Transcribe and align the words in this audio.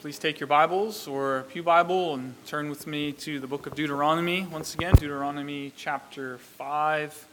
Please 0.00 0.18
take 0.18 0.40
your 0.40 0.46
Bibles 0.46 1.06
or 1.06 1.44
Pew 1.50 1.62
Bible 1.62 2.14
and 2.14 2.34
turn 2.46 2.70
with 2.70 2.86
me 2.86 3.12
to 3.12 3.38
the 3.38 3.46
book 3.46 3.66
of 3.66 3.74
Deuteronomy. 3.74 4.46
Once 4.50 4.72
again, 4.72 4.94
Deuteronomy 4.94 5.74
chapter 5.76 6.38
5, 6.38 7.28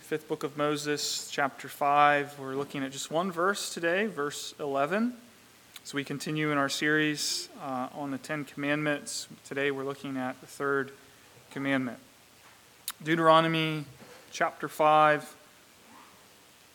fifth 0.00 0.26
book 0.26 0.42
of 0.42 0.56
Moses, 0.56 1.28
chapter 1.30 1.68
5. 1.68 2.40
We're 2.40 2.56
looking 2.56 2.82
at 2.82 2.90
just 2.90 3.12
one 3.12 3.30
verse 3.30 3.72
today, 3.72 4.06
verse 4.06 4.52
11. 4.58 5.14
So 5.84 5.94
we 5.94 6.02
continue 6.02 6.50
in 6.50 6.58
our 6.58 6.68
series 6.68 7.48
uh, 7.62 7.86
on 7.94 8.10
the 8.10 8.18
Ten 8.18 8.46
Commandments. 8.46 9.28
Today 9.44 9.70
we're 9.70 9.84
looking 9.84 10.16
at 10.16 10.40
the 10.40 10.48
third 10.48 10.90
commandment. 11.52 12.00
Deuteronomy 13.04 13.84
chapter 14.32 14.66
5, 14.66 15.36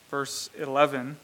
verse 0.10 0.50
11. 0.58 1.18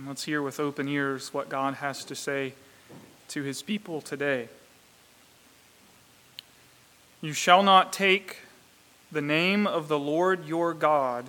And 0.00 0.08
let's 0.08 0.24
hear 0.24 0.40
with 0.40 0.58
open 0.58 0.88
ears 0.88 1.34
what 1.34 1.50
God 1.50 1.74
has 1.74 2.06
to 2.06 2.14
say 2.14 2.54
to 3.28 3.42
his 3.42 3.60
people 3.60 4.00
today. 4.00 4.48
You 7.20 7.34
shall 7.34 7.62
not 7.62 7.92
take 7.92 8.38
the 9.12 9.20
name 9.20 9.66
of 9.66 9.88
the 9.88 9.98
Lord 9.98 10.46
your 10.46 10.72
God 10.72 11.26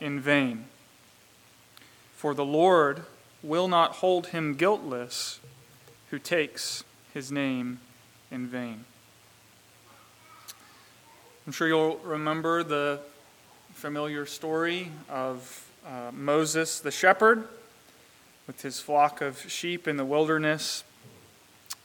in 0.00 0.20
vain, 0.20 0.66
for 2.14 2.32
the 2.32 2.44
Lord 2.44 3.02
will 3.42 3.66
not 3.66 3.94
hold 3.94 4.28
him 4.28 4.54
guiltless 4.54 5.40
who 6.10 6.20
takes 6.20 6.84
his 7.12 7.32
name 7.32 7.80
in 8.30 8.46
vain. 8.46 8.84
I'm 11.44 11.52
sure 11.52 11.66
you'll 11.66 11.98
remember 12.04 12.62
the 12.62 13.00
familiar 13.74 14.26
story 14.26 14.92
of 15.08 15.68
uh, 15.84 16.12
Moses 16.12 16.78
the 16.78 16.92
shepherd 16.92 17.48
with 18.46 18.62
his 18.62 18.80
flock 18.80 19.20
of 19.20 19.50
sheep 19.50 19.88
in 19.88 19.96
the 19.96 20.04
wilderness 20.04 20.84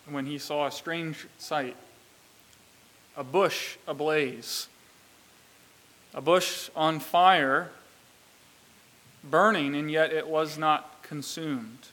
when 0.09 0.25
he 0.25 0.37
saw 0.37 0.67
a 0.67 0.71
strange 0.71 1.27
sight 1.37 1.75
a 3.17 3.23
bush 3.23 3.75
ablaze, 3.87 4.67
a 6.13 6.21
bush 6.21 6.69
on 6.75 6.99
fire, 6.99 7.69
burning, 9.23 9.75
and 9.75 9.91
yet 9.91 10.13
it 10.13 10.27
was 10.27 10.57
not 10.57 11.03
consumed. 11.03 11.87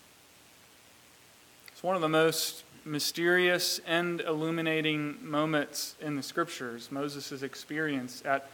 It's 1.72 1.82
one 1.82 1.96
of 1.96 2.02
the 2.02 2.08
most 2.08 2.62
mysterious 2.84 3.80
and 3.86 4.20
illuminating 4.20 5.18
moments 5.20 5.96
in 6.00 6.16
the 6.16 6.22
scriptures, 6.22 6.90
Moses' 6.90 7.42
experience 7.42 8.22
at 8.24 8.48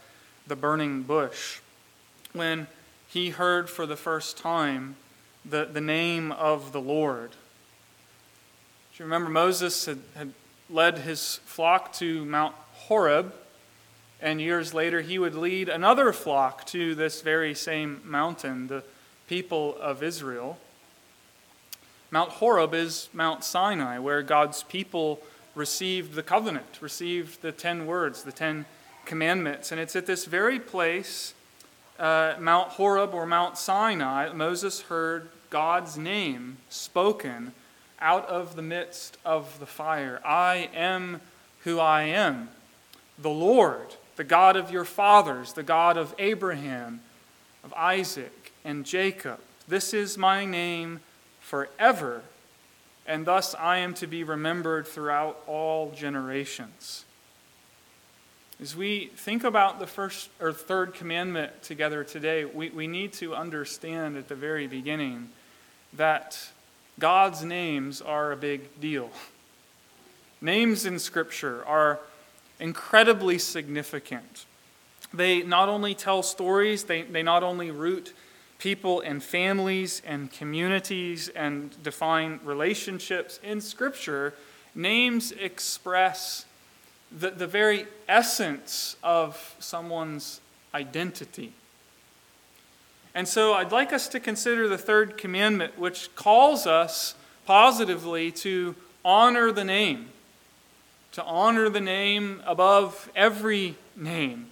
the 0.47 0.55
burning 0.55 1.03
bush, 1.03 1.59
when 2.33 2.67
he 3.07 3.29
heard 3.29 3.69
for 3.69 3.85
the 3.85 3.95
first 3.95 4.37
time 4.37 4.95
the, 5.49 5.65
the 5.65 5.81
name 5.81 6.31
of 6.31 6.71
the 6.71 6.81
Lord. 6.81 7.31
Do 7.31 7.37
you 8.97 9.05
remember 9.05 9.29
Moses 9.29 9.85
had, 9.85 9.99
had 10.15 10.33
led 10.69 10.99
his 10.99 11.37
flock 11.45 11.93
to 11.93 12.25
Mount 12.25 12.55
Horeb, 12.73 13.33
and 14.21 14.41
years 14.41 14.73
later 14.73 15.01
he 15.01 15.19
would 15.19 15.35
lead 15.35 15.69
another 15.69 16.11
flock 16.13 16.65
to 16.67 16.95
this 16.95 17.21
very 17.21 17.53
same 17.53 18.01
mountain, 18.03 18.67
the 18.67 18.83
people 19.27 19.77
of 19.79 20.01
Israel. 20.01 20.57
Mount 22.11 22.31
Horeb 22.31 22.73
is 22.73 23.09
Mount 23.13 23.43
Sinai, 23.43 23.99
where 23.99 24.21
God's 24.21 24.63
people 24.63 25.19
received 25.53 26.13
the 26.13 26.23
covenant, 26.23 26.81
received 26.81 27.41
the 27.41 27.51
ten 27.51 27.85
words, 27.85 28.23
the 28.23 28.31
ten 28.31 28.65
commandments. 29.05 29.71
And 29.71 29.81
it's 29.81 29.95
at 29.95 30.05
this 30.05 30.25
very 30.25 30.59
place, 30.59 31.33
uh, 31.99 32.35
Mount 32.39 32.69
Horeb 32.69 33.13
or 33.13 33.25
Mount 33.25 33.57
Sinai, 33.57 34.31
Moses 34.33 34.81
heard 34.81 35.29
God's 35.49 35.97
name 35.97 36.57
spoken 36.69 37.53
out 37.99 38.27
of 38.27 38.55
the 38.55 38.61
midst 38.61 39.17
of 39.25 39.59
the 39.59 39.65
fire. 39.65 40.21
I 40.25 40.69
am 40.73 41.21
who 41.63 41.79
I 41.79 42.03
am, 42.03 42.49
the 43.17 43.29
Lord, 43.29 43.95
the 44.15 44.23
God 44.23 44.55
of 44.55 44.71
your 44.71 44.85
fathers, 44.85 45.53
the 45.53 45.63
God 45.63 45.97
of 45.97 46.13
Abraham, 46.19 47.01
of 47.63 47.73
Isaac, 47.73 48.51
and 48.63 48.85
Jacob. 48.85 49.39
This 49.67 49.93
is 49.93 50.17
my 50.17 50.45
name 50.45 50.99
forever, 51.41 52.21
and 53.07 53.25
thus 53.25 53.55
I 53.55 53.77
am 53.77 53.93
to 53.95 54.07
be 54.07 54.23
remembered 54.23 54.87
throughout 54.87 55.41
all 55.47 55.91
generations. 55.91 57.05
As 58.61 58.75
we 58.75 59.11
think 59.17 59.43
about 59.43 59.79
the 59.79 59.87
first 59.87 60.29
or 60.39 60.53
third 60.53 60.93
commandment 60.93 61.61
together 61.61 62.03
today, 62.03 62.45
we, 62.45 62.69
we 62.69 62.87
need 62.87 63.11
to 63.13 63.35
understand 63.35 64.15
at 64.15 64.29
the 64.29 64.35
very 64.35 64.65
beginning 64.65 65.29
that 65.97 66.49
God's 66.99 67.43
names 67.43 68.01
are 68.01 68.31
a 68.31 68.37
big 68.37 68.79
deal. 68.79 69.09
Names 70.41 70.85
in 70.85 70.99
Scripture 70.99 71.65
are 71.65 71.99
incredibly 72.59 73.37
significant. 73.37 74.45
They 75.13 75.43
not 75.43 75.69
only 75.69 75.95
tell 75.95 76.23
stories, 76.23 76.83
they, 76.83 77.03
they 77.03 77.23
not 77.23 77.43
only 77.43 77.71
root 77.71 78.13
people 78.57 79.01
and 79.01 79.23
families 79.23 80.01
and 80.05 80.31
communities 80.31 81.29
and 81.29 81.81
define 81.83 82.39
relationships. 82.43 83.39
In 83.43 83.61
Scripture, 83.61 84.33
names 84.73 85.31
express 85.33 86.45
the, 87.11 87.31
the 87.31 87.47
very 87.47 87.85
essence 88.07 88.95
of 89.03 89.55
someone's 89.59 90.41
identity. 90.73 91.53
And 93.15 93.29
so 93.29 93.53
I'd 93.53 93.71
like 93.71 93.93
us 93.93 94.09
to 94.09 94.19
consider 94.19 94.67
the 94.67 94.77
third 94.77 95.17
commandment, 95.17 95.79
which 95.79 96.13
calls 96.15 96.67
us 96.67 97.15
positively 97.45 98.29
to 98.33 98.75
honor 99.05 99.53
the 99.53 99.63
name, 99.63 100.09
to 101.13 101.23
honor 101.23 101.69
the 101.69 101.79
name 101.79 102.43
above 102.45 103.09
every 103.15 103.75
name. 103.95 104.47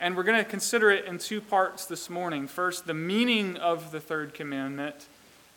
And 0.00 0.16
we're 0.16 0.22
going 0.22 0.42
to 0.42 0.48
consider 0.48 0.90
it 0.90 1.04
in 1.04 1.18
two 1.18 1.42
parts 1.42 1.84
this 1.84 2.08
morning. 2.08 2.48
First, 2.48 2.86
the 2.86 2.94
meaning 2.94 3.58
of 3.58 3.90
the 3.90 4.00
third 4.00 4.32
commandment, 4.32 5.06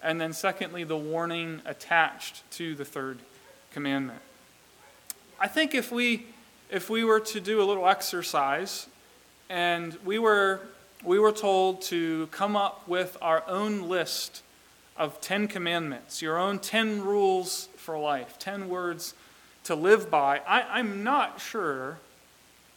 and 0.04 0.20
then 0.20 0.34
secondly, 0.34 0.84
the 0.84 0.98
warning 0.98 1.62
attached 1.66 2.44
to 2.52 2.76
the 2.76 2.84
third 2.84 3.20
commandment. 3.72 4.20
I 5.40 5.48
think 5.48 5.74
if 5.74 5.90
we 5.90 6.26
if 6.70 6.90
we 6.90 7.04
were 7.04 7.20
to 7.20 7.40
do 7.40 7.62
a 7.62 7.66
little 7.66 7.88
exercise 7.88 8.88
and 9.50 9.98
we 10.06 10.20
were 10.20 10.62
we 11.04 11.20
were 11.20 11.32
told 11.32 11.82
to 11.82 12.28
come 12.28 12.56
up 12.56 12.88
with 12.88 13.18
our 13.22 13.44
own 13.48 13.90
list 13.90 14.44
of 14.98 15.20
10 15.22 15.48
commandments, 15.48 16.22
your 16.22 16.38
own 16.38 16.60
10 16.60 17.02
rules 17.02 17.70
for 17.76 17.98
life, 17.98 18.38
10 18.38 18.70
words 18.70 19.14
to 19.64 19.76
live 19.76 20.10
by. 20.10 20.40
I, 20.48 20.80
am 20.80 21.04
not 21.04 21.40
sure 21.40 21.98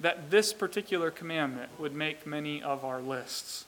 that 0.00 0.30
this 0.30 0.52
particular 0.52 1.10
commandment 1.10 1.70
would 1.78 1.94
make 1.94 2.26
many 2.26 2.62
of 2.62 2.84
our 2.84 3.00
lists. 3.00 3.66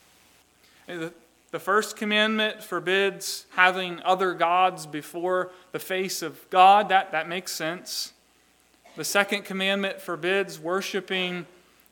The, 0.87 1.13
the 1.51 1.59
first 1.59 1.97
commandment 1.97 2.63
forbids 2.63 3.47
having 3.57 4.01
other 4.03 4.35
gods 4.35 4.87
before 4.87 5.51
the 5.73 5.79
face 5.79 6.23
of 6.23 6.49
God. 6.51 6.89
That, 6.89 7.13
that 7.13 7.29
makes 7.29 7.53
sense. 7.53 8.13
The 8.97 9.05
second 9.05 9.45
commandment 9.45 10.01
forbids 10.01 10.59
worshiping 10.59 11.47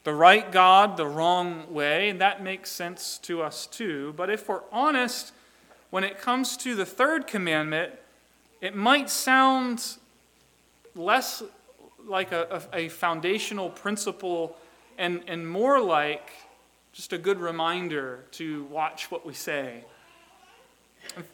the 0.04 0.14
right 0.14 0.52
God 0.52 0.96
the 0.96 1.06
wrong 1.06 1.72
way, 1.72 2.10
and 2.10 2.20
that 2.20 2.42
makes 2.42 2.70
sense 2.70 3.18
to 3.22 3.42
us 3.42 3.66
too. 3.66 4.12
But 4.16 4.30
if 4.30 4.48
we're 4.48 4.60
honest, 4.70 5.32
when 5.90 6.04
it 6.04 6.20
comes 6.20 6.56
to 6.58 6.74
the 6.74 6.84
third 6.84 7.26
commandment, 7.26 7.92
it 8.60 8.74
might 8.74 9.08
sound 9.08 9.96
less 10.94 11.42
like 12.06 12.32
a, 12.32 12.62
a, 12.72 12.88
foundational 12.88 13.70
principle 13.70 14.56
and, 14.98 15.22
and 15.26 15.48
more 15.48 15.80
like 15.80 16.30
just 16.92 17.12
a 17.14 17.18
good 17.18 17.40
reminder 17.40 18.24
to 18.32 18.64
watch 18.64 19.10
what 19.10 19.24
we 19.24 19.32
say. 19.32 19.84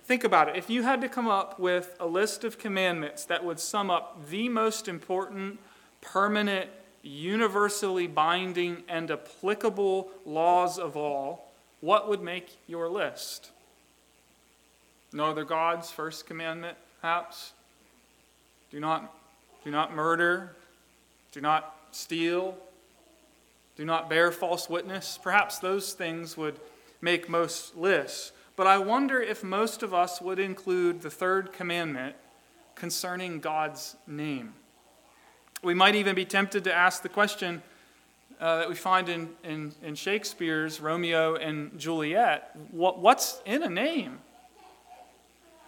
Think 0.04 0.24
about 0.24 0.48
it. 0.48 0.56
If 0.56 0.70
you 0.70 0.84
had 0.84 1.00
to 1.00 1.08
come 1.08 1.26
up 1.26 1.58
with 1.58 1.96
a 1.98 2.06
list 2.06 2.44
of 2.44 2.58
commandments 2.58 3.24
that 3.24 3.44
would 3.44 3.58
sum 3.58 3.90
up 3.90 4.28
the 4.30 4.48
most 4.48 4.88
important, 4.88 5.58
permanent, 6.00 6.70
universally 7.02 8.06
binding 8.06 8.82
and 8.88 9.10
applicable 9.10 10.10
laws 10.24 10.78
of 10.78 10.96
all, 10.96 11.50
what 11.80 12.08
would 12.08 12.22
make 12.22 12.58
your 12.66 12.88
list? 12.88 13.50
No 15.12 15.26
other 15.26 15.44
gods, 15.44 15.90
first 15.90 16.26
commandment, 16.26 16.76
perhaps? 17.00 17.52
Do 18.70 18.78
not, 18.78 19.12
do 19.64 19.70
not 19.70 19.94
murder. 19.94 20.54
Do 21.32 21.40
not 21.40 21.74
steal. 21.90 22.56
Do 23.76 23.84
not 23.84 24.08
bear 24.08 24.30
false 24.30 24.68
witness. 24.68 25.18
Perhaps 25.22 25.58
those 25.58 25.92
things 25.92 26.36
would 26.36 26.60
make 27.00 27.28
most 27.28 27.76
lists. 27.76 28.32
But 28.56 28.66
I 28.66 28.78
wonder 28.78 29.20
if 29.20 29.42
most 29.42 29.82
of 29.82 29.94
us 29.94 30.20
would 30.20 30.38
include 30.38 31.00
the 31.00 31.10
third 31.10 31.52
commandment 31.52 32.14
concerning 32.74 33.40
God's 33.40 33.96
name. 34.06 34.54
We 35.62 35.74
might 35.74 35.94
even 35.94 36.14
be 36.14 36.24
tempted 36.24 36.64
to 36.64 36.74
ask 36.74 37.02
the 37.02 37.10
question 37.10 37.62
uh, 38.40 38.60
that 38.60 38.68
we 38.70 38.74
find 38.74 39.10
in, 39.10 39.28
in, 39.44 39.72
in, 39.82 39.94
Shakespeare's 39.94 40.80
Romeo 40.80 41.34
and 41.34 41.78
Juliet 41.78 42.56
what, 42.70 42.98
what's 42.98 43.42
in 43.44 43.62
a 43.62 43.68
name? 43.68 44.20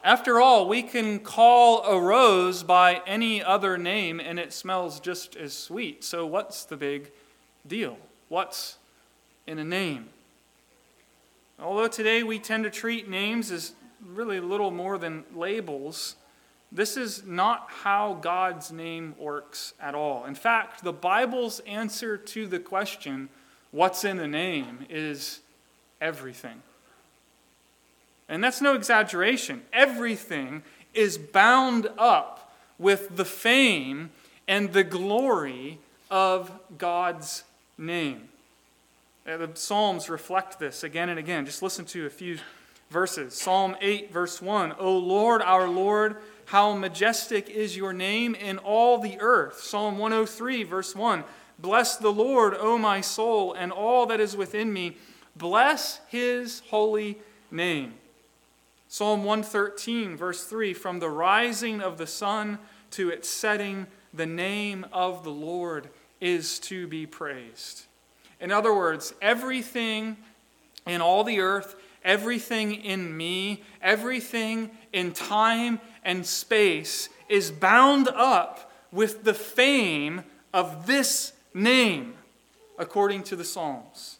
After 0.02 0.40
all, 0.40 0.66
we 0.66 0.82
can 0.82 1.20
call 1.20 1.84
a 1.84 2.00
rose 2.00 2.62
by 2.62 3.02
any 3.06 3.44
other 3.44 3.76
name 3.76 4.18
and 4.18 4.38
it 4.38 4.54
smells 4.54 4.98
just 4.98 5.36
as 5.36 5.52
sweet. 5.52 6.02
So, 6.02 6.24
what's 6.24 6.64
the 6.64 6.78
big 6.78 7.12
deal? 7.66 7.98
What's 8.30 8.78
in 9.46 9.58
a 9.58 9.64
name? 9.64 10.08
Although 11.60 11.88
today 11.88 12.22
we 12.22 12.38
tend 12.38 12.64
to 12.64 12.70
treat 12.70 13.10
names 13.10 13.50
as 13.50 13.74
really 14.02 14.40
little 14.40 14.70
more 14.70 14.96
than 14.96 15.24
labels, 15.34 16.16
this 16.72 16.96
is 16.96 17.24
not 17.26 17.69
how 17.69 18.14
God's 18.14 18.72
name 18.72 19.14
works 19.19 19.74
at 19.78 19.94
all. 19.94 20.24
In 20.24 20.34
fact, 20.34 20.82
the 20.82 20.92
Bible's 20.92 21.60
answer 21.60 22.16
to 22.16 22.46
the 22.46 22.58
question, 22.58 23.28
what's 23.70 24.04
in 24.04 24.19
a 24.19 24.26
name, 24.26 24.86
is 24.88 25.40
everything. 26.00 26.62
And 28.28 28.42
that's 28.42 28.62
no 28.62 28.74
exaggeration. 28.74 29.62
Everything 29.72 30.62
is 30.94 31.19
bound 31.19 31.88
up 31.98 32.54
with 32.78 33.16
the 33.16 33.24
fame 33.26 34.10
and 34.48 34.72
the 34.72 34.84
glory 34.84 35.78
of 36.10 36.50
God's 36.78 37.44
name. 37.76 38.28
Uh, 39.26 39.36
the 39.36 39.50
Psalms 39.54 40.08
reflect 40.08 40.58
this 40.58 40.82
again 40.82 41.08
and 41.08 41.19
again. 41.19 41.44
Just 41.46 41.62
listen 41.62 41.84
to 41.86 42.06
a 42.06 42.10
few 42.10 42.38
verses. 42.90 43.34
Psalm 43.34 43.76
8, 43.80 44.12
verse 44.12 44.42
1 44.42 44.74
O 44.78 44.96
Lord, 44.98 45.42
our 45.42 45.69
Lord, 45.69 46.16
how 46.52 46.75
majestic 46.75 47.49
is 47.49 47.78
your 47.78 47.94
name 47.94 48.34
in 48.34 48.58
all 48.58 48.99
the 48.99 49.19
earth. 49.20 49.62
Psalm 49.62 49.96
103, 49.96 50.64
verse 50.64 50.94
1 50.94 51.25
Bless 51.58 51.96
the 51.96 52.12
Lord, 52.12 52.54
O 52.58 52.76
my 52.76 53.00
soul, 53.00 53.54
and 53.54 53.72
all 53.72 54.04
that 54.04 54.20
is 54.20 54.37
within 54.37 54.70
me. 54.70 54.99
Bless 55.34 56.00
his 56.08 56.60
holy 56.69 57.16
name. 57.50 57.94
Psalm 58.87 59.25
113, 59.25 60.14
verse 60.14 60.44
3 60.44 60.75
From 60.75 60.99
the 60.99 61.08
rising 61.08 61.81
of 61.81 61.96
the 61.96 62.06
sun 62.06 62.58
to 62.90 63.08
its 63.08 63.31
setting, 63.31 63.87
the 64.12 64.26
name 64.26 64.84
of 64.93 65.25
the 65.25 65.31
Lord 65.31 65.88
is 66.20 66.58
to 66.58 66.87
be 66.87 67.06
praised. 67.06 67.87
In 68.43 68.52
other 68.52 68.75
words, 68.75 69.14
everything 69.22 70.19
in 70.87 71.00
all 71.00 71.25
the 71.25 71.40
earth, 71.40 71.76
everything 72.05 72.75
in 72.75 73.16
me, 73.16 73.62
everything 73.81 74.70
in 74.93 75.12
time 75.12 75.81
and 76.02 76.26
space 76.26 77.08
is 77.28 77.50
bound 77.50 78.08
up 78.08 78.70
with 78.90 79.25
the 79.25 79.34
fame 79.34 80.22
of 80.52 80.87
this 80.87 81.32
name, 81.54 82.14
according 82.78 83.22
to 83.25 83.37
the 83.37 83.44
Psalms. 83.44 84.19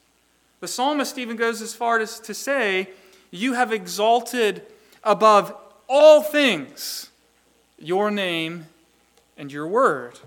The 0.61 0.69
psalmist 0.69 1.19
even 1.19 1.37
goes 1.37 1.61
as 1.61 1.75
far 1.75 1.99
as 1.99 2.21
to 2.21 2.35
say, 2.35 2.91
You 3.31 3.55
have 3.55 3.73
exalted 3.73 4.63
above 5.03 5.55
all 5.89 6.23
things 6.23 7.11
your 7.79 8.11
name 8.11 8.67
and 9.37 9.51
your 9.51 9.67
word. 9.67 10.21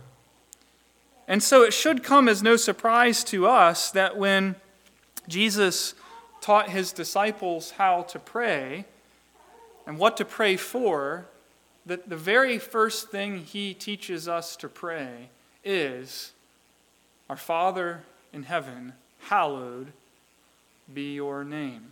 And 1.28 1.42
so 1.42 1.64
it 1.64 1.74
should 1.74 2.04
come 2.04 2.28
as 2.28 2.44
no 2.44 2.56
surprise 2.56 3.24
to 3.26 3.48
us 3.48 3.90
that 3.92 4.18
when 4.18 4.56
Jesus 5.28 5.96
taught 6.42 6.70
his 6.70 6.92
disciples 6.92 7.72
how 7.72 8.04
to 8.04 8.20
pray 8.20 8.86
and 9.88 9.98
what 9.98 10.18
to 10.18 10.26
pray 10.26 10.56
for, 10.58 11.26
that 11.86 12.10
the 12.10 12.18
very 12.18 12.58
first 12.58 13.10
thing 13.10 13.40
he 13.40 13.74
teaches 13.74 14.28
us 14.28 14.56
to 14.58 14.68
pray 14.68 15.30
is 15.64 16.32
Our 17.30 17.38
Father 17.38 18.04
in 18.34 18.44
heaven, 18.44 18.94
hallowed 19.20 19.92
be 20.94 21.14
your 21.14 21.44
name. 21.44 21.92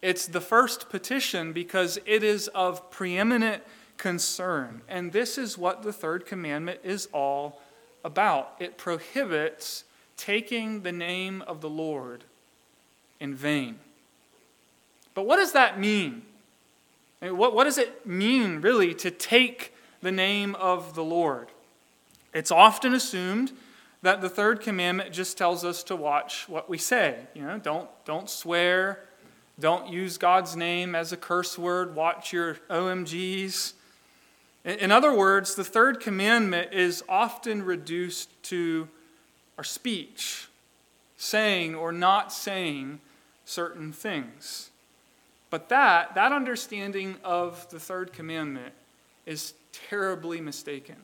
It's 0.00 0.26
the 0.26 0.40
first 0.40 0.90
petition 0.90 1.52
because 1.52 1.98
it 2.06 2.24
is 2.24 2.48
of 2.48 2.90
preeminent 2.90 3.62
concern. 3.96 4.82
And 4.88 5.12
this 5.12 5.38
is 5.38 5.56
what 5.56 5.82
the 5.82 5.92
third 5.92 6.26
commandment 6.26 6.80
is 6.82 7.08
all 7.12 7.60
about 8.04 8.56
it 8.58 8.76
prohibits 8.76 9.84
taking 10.16 10.82
the 10.82 10.90
name 10.90 11.42
of 11.42 11.60
the 11.60 11.70
Lord 11.70 12.24
in 13.20 13.34
vain. 13.34 13.78
But 15.14 15.26
what 15.26 15.36
does 15.36 15.52
that 15.52 15.78
mean? 15.78 16.22
What, 17.30 17.54
what 17.54 17.64
does 17.64 17.78
it 17.78 18.04
mean, 18.04 18.60
really, 18.60 18.94
to 18.94 19.10
take 19.10 19.72
the 20.00 20.10
name 20.10 20.56
of 20.56 20.94
the 20.94 21.04
Lord? 21.04 21.48
It's 22.34 22.50
often 22.50 22.94
assumed 22.94 23.52
that 24.02 24.20
the 24.20 24.28
third 24.28 24.60
commandment 24.60 25.12
just 25.12 25.38
tells 25.38 25.64
us 25.64 25.84
to 25.84 25.94
watch 25.94 26.48
what 26.48 26.68
we 26.68 26.78
say. 26.78 27.20
You 27.34 27.42
know, 27.42 27.58
don't, 27.58 27.88
don't 28.04 28.28
swear, 28.28 29.04
don't 29.60 29.88
use 29.88 30.18
God's 30.18 30.56
name 30.56 30.96
as 30.96 31.12
a 31.12 31.16
curse 31.16 31.56
word, 31.56 31.94
watch 31.94 32.32
your 32.32 32.54
OMGs. 32.68 33.74
In 34.64 34.90
other 34.90 35.14
words, 35.14 35.54
the 35.54 35.64
third 35.64 36.00
commandment 36.00 36.72
is 36.72 37.04
often 37.08 37.62
reduced 37.62 38.30
to 38.44 38.88
our 39.56 39.64
speech, 39.64 40.48
saying 41.16 41.76
or 41.76 41.92
not 41.92 42.32
saying 42.32 43.00
certain 43.44 43.92
things. 43.92 44.71
But 45.52 45.68
that, 45.68 46.14
that 46.14 46.32
understanding 46.32 47.16
of 47.22 47.68
the 47.68 47.78
third 47.78 48.14
commandment 48.14 48.72
is 49.26 49.52
terribly 49.90 50.40
mistaken. 50.40 50.96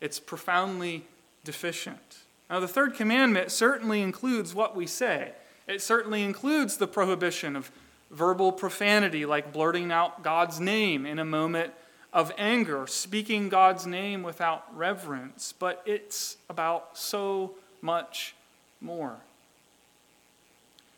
It's 0.00 0.18
profoundly 0.18 1.04
deficient. 1.44 2.18
Now, 2.50 2.58
the 2.58 2.66
third 2.66 2.94
commandment 2.94 3.52
certainly 3.52 4.02
includes 4.02 4.52
what 4.52 4.74
we 4.74 4.84
say. 4.84 5.30
It 5.68 5.80
certainly 5.80 6.24
includes 6.24 6.78
the 6.78 6.88
prohibition 6.88 7.54
of 7.54 7.70
verbal 8.10 8.50
profanity, 8.50 9.24
like 9.24 9.52
blurting 9.52 9.92
out 9.92 10.24
God's 10.24 10.58
name 10.58 11.06
in 11.06 11.20
a 11.20 11.24
moment 11.24 11.72
of 12.12 12.32
anger, 12.36 12.88
speaking 12.88 13.48
God's 13.48 13.86
name 13.86 14.24
without 14.24 14.76
reverence. 14.76 15.54
But 15.56 15.84
it's 15.86 16.36
about 16.48 16.98
so 16.98 17.54
much 17.80 18.34
more. 18.80 19.18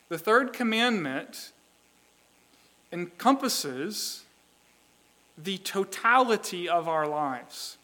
The 0.08 0.16
third 0.16 0.54
commandment 0.54 1.52
encompasses 2.92 4.22
the 5.38 5.58
totality 5.58 6.68
of 6.68 6.88
our 6.88 7.06
lives. 7.06 7.78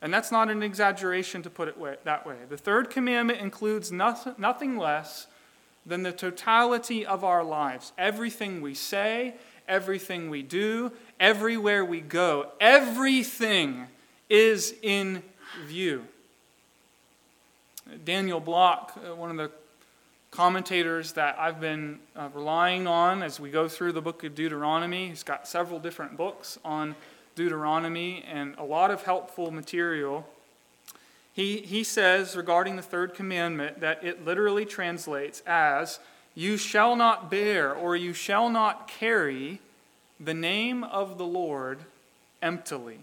And 0.00 0.12
that's 0.12 0.30
not 0.30 0.50
an 0.50 0.62
exaggeration 0.62 1.42
to 1.42 1.50
put 1.50 1.68
it 1.68 2.04
that 2.04 2.26
way. 2.26 2.36
The 2.48 2.56
third 2.56 2.90
commandment 2.90 3.40
includes 3.40 3.90
nothing 3.90 4.76
less 4.76 5.26
than 5.86 6.02
the 6.02 6.12
totality 6.12 7.06
of 7.06 7.24
our 7.24 7.42
lives. 7.42 7.92
Everything 7.96 8.60
we 8.60 8.74
say, 8.74 9.34
everything 9.66 10.30
we 10.30 10.42
do, 10.42 10.92
everywhere 11.18 11.84
we 11.84 12.00
go, 12.00 12.50
everything 12.60 13.86
is 14.28 14.74
in 14.82 15.22
view. 15.66 16.04
Daniel 18.04 18.38
Block, 18.38 18.96
uh, 18.96 19.14
one 19.14 19.30
of 19.30 19.36
the 19.36 19.50
commentators 20.30 21.12
that 21.12 21.38
I've 21.38 21.60
been 21.60 21.98
uh, 22.14 22.28
relying 22.34 22.86
on 22.86 23.22
as 23.22 23.40
we 23.40 23.50
go 23.50 23.68
through 23.68 23.92
the 23.92 24.02
book 24.02 24.24
of 24.24 24.34
Deuteronomy. 24.34 25.08
He's 25.08 25.22
got 25.22 25.48
several 25.48 25.80
different 25.80 26.16
books 26.16 26.58
on 26.64 26.94
Deuteronomy 27.34 28.24
and 28.30 28.54
a 28.58 28.64
lot 28.64 28.90
of 28.90 29.02
helpful 29.02 29.50
material. 29.50 30.26
He, 31.32 31.58
he 31.58 31.84
says 31.84 32.36
regarding 32.36 32.76
the 32.76 32.82
third 32.82 33.14
commandment 33.14 33.80
that 33.80 34.04
it 34.04 34.24
literally 34.24 34.64
translates 34.64 35.42
as, 35.46 36.00
You 36.34 36.56
shall 36.56 36.96
not 36.96 37.30
bear 37.30 37.72
or 37.72 37.96
you 37.96 38.12
shall 38.12 38.50
not 38.50 38.88
carry 38.88 39.60
the 40.20 40.34
name 40.34 40.84
of 40.84 41.16
the 41.16 41.26
Lord 41.26 41.78
emptily. 42.42 42.98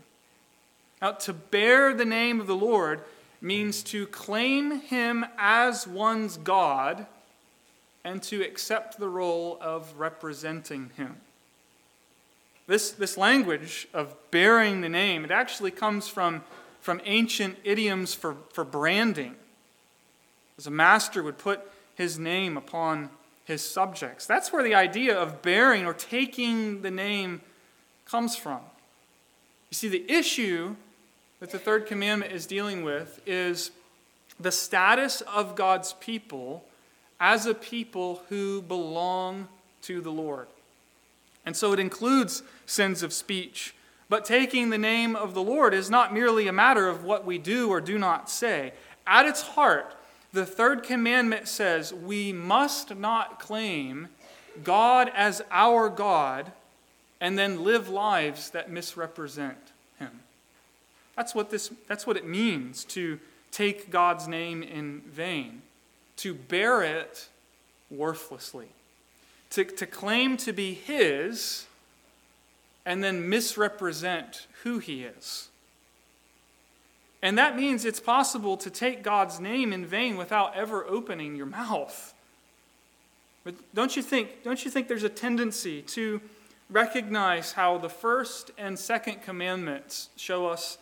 Now, 1.02 1.12
to 1.12 1.34
bear 1.34 1.94
the 1.94 2.06
name 2.06 2.40
of 2.40 2.48
the 2.48 2.56
Lord 2.56 3.02
means 3.42 3.84
to 3.84 4.08
claim 4.08 4.82
him 4.82 5.26
as 5.38 5.88
one's 5.88 6.38
God 6.38 7.06
and 8.06 8.22
to 8.22 8.44
accept 8.44 9.00
the 9.00 9.10
role 9.10 9.58
of 9.60 9.92
representing 9.98 10.92
him. 10.96 11.18
This, 12.68 12.92
this 12.92 13.18
language 13.18 13.88
of 13.94 14.16
bearing 14.30 14.82
the 14.82 14.90
name, 14.90 15.26
it 15.26 15.32
actually 15.32 15.72
comes 15.72 16.08
from, 16.08 16.44
from 16.80 17.02
ancient 17.04 17.58
idioms 17.64 18.14
for, 18.14 18.38
for 18.54 18.64
branding. 18.64 19.36
As 20.58 20.68
a 20.68 20.72
master 20.72 21.24
would 21.24 21.40
put 21.40 21.62
his 21.96 22.20
name 22.20 22.58
upon 22.58 23.10
his 23.44 23.64
subjects. 23.64 24.28
That's 24.28 24.54
where 24.54 24.64
the 24.64 24.76
idea 24.76 25.18
of 25.18 25.42
bearing 25.42 25.86
or 25.86 25.94
taking 25.94 26.84
the 26.84 26.92
name 26.92 27.42
comes 28.06 28.36
from. 28.36 28.60
You 29.72 29.76
see, 29.76 29.88
the 29.88 30.10
issue 30.12 30.76
that 31.40 31.50
the 31.50 31.60
third 31.60 31.88
commandment 31.88 32.32
is 32.32 32.46
dealing 32.46 32.84
with 32.84 33.20
is 33.26 33.72
the 34.40 34.52
status 34.52 35.22
of 35.22 35.56
God's 35.56 35.94
people 35.94 36.64
as 37.20 37.46
a 37.46 37.54
people 37.54 38.24
who 38.30 38.62
belong 38.62 39.48
to 39.84 40.02
the 40.02 40.12
Lord. 40.12 40.48
And 41.46 41.56
so 41.56 41.74
it 41.74 41.80
includes 41.80 42.44
sins 42.66 43.04
of 43.04 43.14
speech. 43.14 43.76
But 44.10 44.26
taking 44.26 44.70
the 44.70 44.78
name 44.78 45.16
of 45.16 45.34
the 45.34 45.42
Lord 45.42 45.74
is 45.74 45.90
not 45.90 46.14
merely 46.14 46.48
a 46.48 46.54
matter 46.54 46.88
of 46.88 47.04
what 47.04 47.26
we 47.26 47.38
do 47.38 47.70
or 47.70 47.82
do 47.82 47.98
not 47.98 48.30
say. 48.30 48.74
At 49.08 49.26
its 49.26 49.42
heart, 49.42 49.96
the 50.34 50.46
third 50.46 50.84
commandment 50.84 51.48
says 51.48 51.94
we 51.94 52.34
must 52.34 52.96
not 52.96 53.40
claim 53.40 54.10
God 54.64 55.12
as 55.16 55.42
our 55.52 55.90
God 55.90 56.52
and 57.22 57.38
then 57.38 57.64
live 57.64 57.90
lives 57.90 58.50
that 58.52 58.70
misrepresent 58.70 59.58
him. 59.98 60.20
That's 61.16 61.34
what, 61.34 61.50
this, 61.50 61.72
that's 61.88 62.06
what 62.06 62.18
it 62.18 62.28
means 62.28 62.84
to 62.86 63.20
take 63.52 63.90
God's 63.90 64.28
name 64.28 64.62
in 64.62 65.02
vain, 65.02 65.62
to 66.18 66.34
bear 66.34 66.84
it 66.84 67.30
worthlessly, 67.90 68.70
to, 69.52 69.64
to 69.64 69.86
claim 69.86 70.38
to 70.38 70.54
be 70.54 70.74
his 70.74 71.66
and 72.86 73.04
then 73.04 73.28
misrepresent 73.30 74.48
who 74.64 74.80
he 74.80 75.04
is. 75.04 75.50
And 77.22 77.38
that 77.40 77.56
means 77.56 77.86
it's 77.86 78.00
possible 78.00 78.56
to 78.58 78.70
take 78.70 79.02
God's 79.02 79.40
name 79.40 79.74
in 79.74 79.86
vain 79.86 80.16
without 80.16 80.56
ever 80.56 80.86
opening 80.86 81.36
your 81.36 81.48
mouth. 81.48 82.14
But 83.44 83.56
don't 83.74 83.96
you 83.96 84.04
think, 84.04 84.44
don't 84.44 84.64
you 84.64 84.70
think 84.70 84.88
there's 84.88 85.04
a 85.04 85.10
tendency 85.10 85.82
to 85.84 86.22
recognize 86.70 87.54
how 87.54 87.78
the 87.78 87.90
first 87.90 88.52
and 88.58 88.78
second 88.78 89.24
commandments 89.24 90.10
show 90.16 90.48
us 90.48 90.78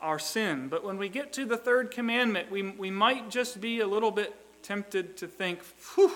our 0.00 0.20
sin? 0.20 0.68
But 0.68 0.84
when 0.84 0.98
we 0.98 1.08
get 1.08 1.32
to 1.32 1.44
the 1.44 1.56
third 1.56 1.90
commandment, 1.90 2.50
we, 2.50 2.62
we 2.62 2.90
might 2.90 3.30
just 3.30 3.60
be 3.60 3.80
a 3.80 3.86
little 3.86 4.12
bit 4.12 4.36
tempted 4.68 5.16
to 5.16 5.26
think, 5.26 5.60
whew, 5.94 6.12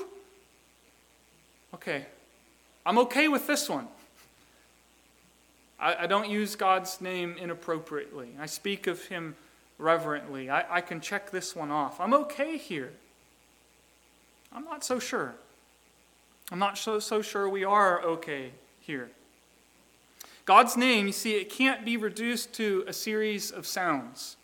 okay, 1.73 2.05
I'm 2.85 2.99
okay 2.99 3.27
with 3.27 3.47
this 3.47 3.67
one. 3.67 3.89
I, 5.81 6.05
I 6.05 6.07
don't 6.07 6.29
use 6.29 6.55
God's 6.55 7.01
name 7.01 7.37
inappropriately. 7.41 8.29
I 8.39 8.45
speak 8.45 8.87
of 8.87 9.07
Him 9.07 9.37
reverently. 9.79 10.51
I, 10.51 10.77
I 10.77 10.81
can 10.83 11.01
check 11.01 11.31
this 11.31 11.57
one 11.57 11.71
off. 11.71 11.99
I'm 11.99 12.13
okay 12.13 12.59
here. 12.59 12.93
I'm 14.53 14.65
not 14.65 14.85
so 14.85 14.99
sure. 14.99 15.35
I'm 16.51 16.59
not 16.59 16.77
so, 16.77 16.99
so 16.99 17.23
sure 17.23 17.49
we 17.49 17.65
are 17.65 18.03
okay 18.03 18.51
here. 18.81 19.11
God's 20.45 20.77
name, 20.77 21.07
you 21.07 21.13
see, 21.15 21.37
it 21.37 21.49
can't 21.49 21.87
be 21.87 21.97
reduced 21.97 22.53
to 22.55 22.85
a 22.87 22.93
series 22.93 23.51
of 23.51 23.67
sounds. 23.67 24.37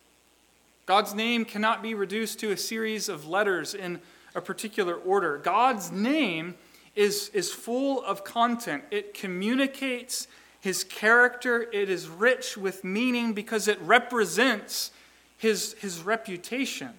God's 0.88 1.14
name 1.14 1.45
cannot 1.45 1.83
be 1.83 1.92
reduced 1.92 2.40
to 2.40 2.50
a 2.50 2.57
series 2.57 3.11
of 3.11 3.28
letters 3.28 3.75
in 3.75 4.00
a 4.35 4.40
particular 4.40 4.95
order. 4.95 5.37
God's 5.37 5.92
name 5.92 6.54
is, 6.97 7.28
is 7.35 7.52
full 7.52 8.02
of 8.02 8.25
content, 8.25 8.85
it 8.90 9.12
communicates 9.12 10.28
his 10.62 10.85
character, 10.85 11.68
it 11.75 11.90
is 11.90 12.09
rich 12.09 12.57
with 12.57 12.85
meaning 12.85 13.35
because 13.35 13.68
it 13.68 13.78
represents 13.83 14.90
his, 15.37 15.75
his 15.75 16.00
reputation. 16.00 16.95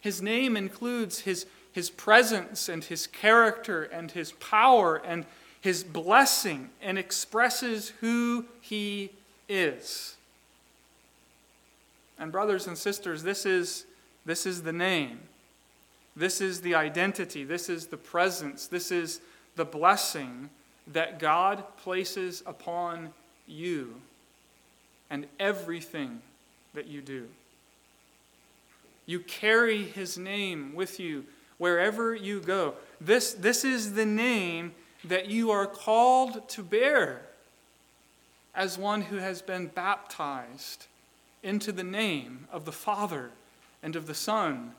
His 0.00 0.20
name 0.20 0.54
includes 0.54 1.20
his, 1.20 1.46
his 1.72 1.88
presence 1.88 2.68
and 2.68 2.84
his 2.84 3.06
character 3.06 3.84
and 3.84 4.10
his 4.10 4.32
power 4.32 4.96
and 4.96 5.24
his 5.58 5.84
blessing 5.84 6.68
and 6.82 6.98
expresses 6.98 7.94
who 8.02 8.44
he 8.60 9.08
is. 9.48 10.13
And, 12.18 12.30
brothers 12.30 12.66
and 12.66 12.78
sisters, 12.78 13.22
this 13.22 13.44
is, 13.44 13.86
this 14.24 14.46
is 14.46 14.62
the 14.62 14.72
name. 14.72 15.20
This 16.16 16.40
is 16.40 16.60
the 16.60 16.74
identity. 16.74 17.44
This 17.44 17.68
is 17.68 17.86
the 17.86 17.96
presence. 17.96 18.66
This 18.66 18.92
is 18.92 19.20
the 19.56 19.64
blessing 19.64 20.50
that 20.92 21.18
God 21.18 21.64
places 21.78 22.42
upon 22.46 23.10
you 23.46 23.94
and 25.10 25.26
everything 25.40 26.20
that 26.74 26.86
you 26.86 27.00
do. 27.00 27.26
You 29.06 29.20
carry 29.20 29.82
his 29.82 30.16
name 30.16 30.74
with 30.74 30.98
you 30.98 31.24
wherever 31.58 32.14
you 32.14 32.40
go. 32.40 32.74
This, 33.00 33.34
this 33.34 33.64
is 33.64 33.94
the 33.94 34.06
name 34.06 34.72
that 35.04 35.28
you 35.28 35.50
are 35.50 35.66
called 35.66 36.48
to 36.50 36.62
bear 36.62 37.22
as 38.54 38.78
one 38.78 39.02
who 39.02 39.16
has 39.16 39.42
been 39.42 39.66
baptized 39.66 40.86
into 41.44 41.70
the 41.70 41.84
name 41.84 42.48
of 42.50 42.64
the 42.64 42.72
Father 42.72 43.30
and 43.82 43.94
of 43.94 44.06
the 44.06 44.14
Son 44.14 44.72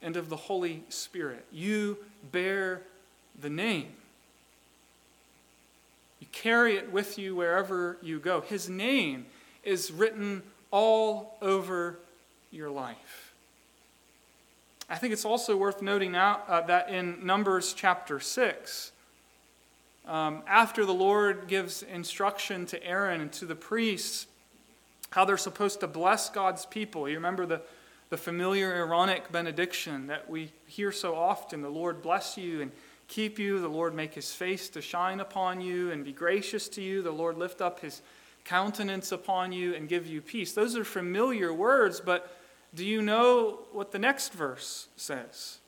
and 0.00 0.16
of 0.16 0.30
the 0.30 0.36
Holy 0.36 0.84
Spirit. 0.88 1.44
You 1.52 1.98
bear 2.30 2.82
the 3.38 3.50
name. 3.50 3.92
You 6.20 6.28
carry 6.32 6.76
it 6.76 6.92
with 6.92 7.18
you 7.18 7.34
wherever 7.34 7.98
you 8.00 8.20
go. 8.20 8.40
His 8.40 8.68
name 8.70 9.26
is 9.64 9.90
written 9.90 10.42
all 10.70 11.36
over 11.42 11.98
your 12.50 12.70
life. 12.70 13.32
I 14.88 14.96
think 14.96 15.12
it's 15.12 15.24
also 15.24 15.56
worth 15.56 15.82
noting 15.82 16.12
now 16.12 16.42
uh, 16.46 16.60
that 16.62 16.90
in 16.90 17.24
Numbers 17.26 17.72
chapter 17.72 18.20
6, 18.20 18.92
um, 20.06 20.42
after 20.46 20.84
the 20.84 20.94
Lord 20.94 21.48
gives 21.48 21.82
instruction 21.82 22.66
to 22.66 22.84
Aaron 22.86 23.22
and 23.22 23.32
to 23.32 23.46
the 23.46 23.54
priests 23.54 24.26
how 25.14 25.24
they're 25.24 25.36
supposed 25.36 25.78
to 25.78 25.86
bless 25.86 26.28
God's 26.28 26.66
people, 26.66 27.08
you 27.08 27.14
remember 27.14 27.46
the, 27.46 27.60
the 28.10 28.16
familiar 28.16 28.72
Aaronic 28.72 29.30
benediction 29.30 30.08
that 30.08 30.28
we 30.28 30.50
hear 30.66 30.90
so 30.90 31.14
often 31.14 31.62
the 31.62 31.68
Lord 31.68 32.02
bless 32.02 32.36
you 32.36 32.62
and 32.62 32.72
keep 33.06 33.38
you, 33.38 33.60
the 33.60 33.68
Lord 33.68 33.94
make 33.94 34.12
his 34.12 34.32
face 34.32 34.68
to 34.70 34.82
shine 34.82 35.20
upon 35.20 35.60
you 35.60 35.92
and 35.92 36.04
be 36.04 36.10
gracious 36.10 36.68
to 36.70 36.82
you, 36.82 37.00
the 37.00 37.12
Lord 37.12 37.38
lift 37.38 37.60
up 37.60 37.78
his 37.78 38.02
countenance 38.44 39.12
upon 39.12 39.52
you 39.52 39.76
and 39.76 39.88
give 39.88 40.08
you 40.08 40.20
peace. 40.20 40.52
Those 40.52 40.76
are 40.76 40.84
familiar 40.84 41.54
words, 41.54 42.00
but 42.00 42.36
do 42.74 42.84
you 42.84 43.00
know 43.00 43.60
what 43.70 43.92
the 43.92 44.00
next 44.00 44.32
verse 44.32 44.88
says? 44.96 45.58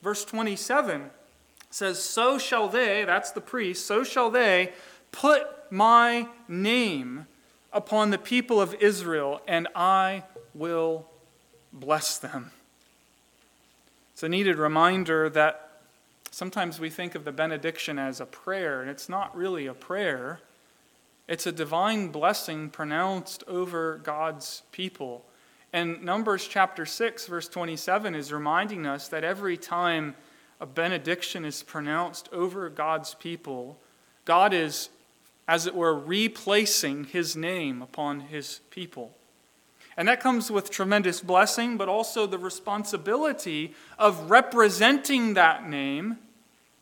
Verse 0.00 0.24
27 0.24 1.10
says, 1.70 2.00
So 2.00 2.38
shall 2.38 2.68
they, 2.68 3.04
that's 3.04 3.32
the 3.32 3.40
priest, 3.40 3.84
so 3.84 4.04
shall 4.04 4.30
they 4.30 4.74
put 5.10 5.44
my 5.72 6.28
name 6.46 7.26
upon 7.72 8.10
the 8.10 8.18
people 8.18 8.60
of 8.60 8.74
Israel, 8.74 9.40
and 9.46 9.68
I 9.74 10.24
will 10.54 11.06
bless 11.72 12.18
them. 12.18 12.50
It's 14.12 14.22
a 14.22 14.28
needed 14.28 14.58
reminder 14.58 15.30
that 15.30 15.70
sometimes 16.30 16.78
we 16.78 16.90
think 16.90 17.14
of 17.14 17.24
the 17.24 17.32
benediction 17.32 17.98
as 17.98 18.20
a 18.20 18.26
prayer, 18.26 18.80
and 18.80 18.90
it's 18.90 19.08
not 19.08 19.36
really 19.36 19.66
a 19.66 19.74
prayer. 19.74 20.40
It's 21.28 21.46
a 21.46 21.52
divine 21.52 22.08
blessing 22.08 22.68
pronounced 22.68 23.44
over 23.48 24.00
God's 24.02 24.62
people. 24.72 25.24
And 25.72 26.02
Numbers 26.02 26.46
chapter 26.46 26.84
6, 26.84 27.26
verse 27.26 27.48
27 27.48 28.14
is 28.14 28.32
reminding 28.32 28.86
us 28.86 29.08
that 29.08 29.24
every 29.24 29.56
time 29.56 30.14
a 30.60 30.66
benediction 30.66 31.44
is 31.44 31.62
pronounced 31.62 32.28
over 32.32 32.68
God's 32.68 33.14
people, 33.14 33.78
God 34.24 34.52
is, 34.52 34.90
as 35.48 35.66
it 35.66 35.74
were, 35.74 35.94
replacing 35.98 37.04
his 37.04 37.36
name 37.36 37.82
upon 37.82 38.20
his 38.20 38.60
people. 38.70 39.16
And 39.96 40.08
that 40.08 40.20
comes 40.20 40.50
with 40.50 40.70
tremendous 40.70 41.20
blessing, 41.20 41.76
but 41.76 41.88
also 41.88 42.26
the 42.26 42.38
responsibility 42.38 43.74
of 43.98 44.30
representing 44.30 45.34
that 45.34 45.68
name 45.68 46.18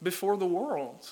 before 0.03 0.37
the 0.37 0.47
world. 0.47 1.11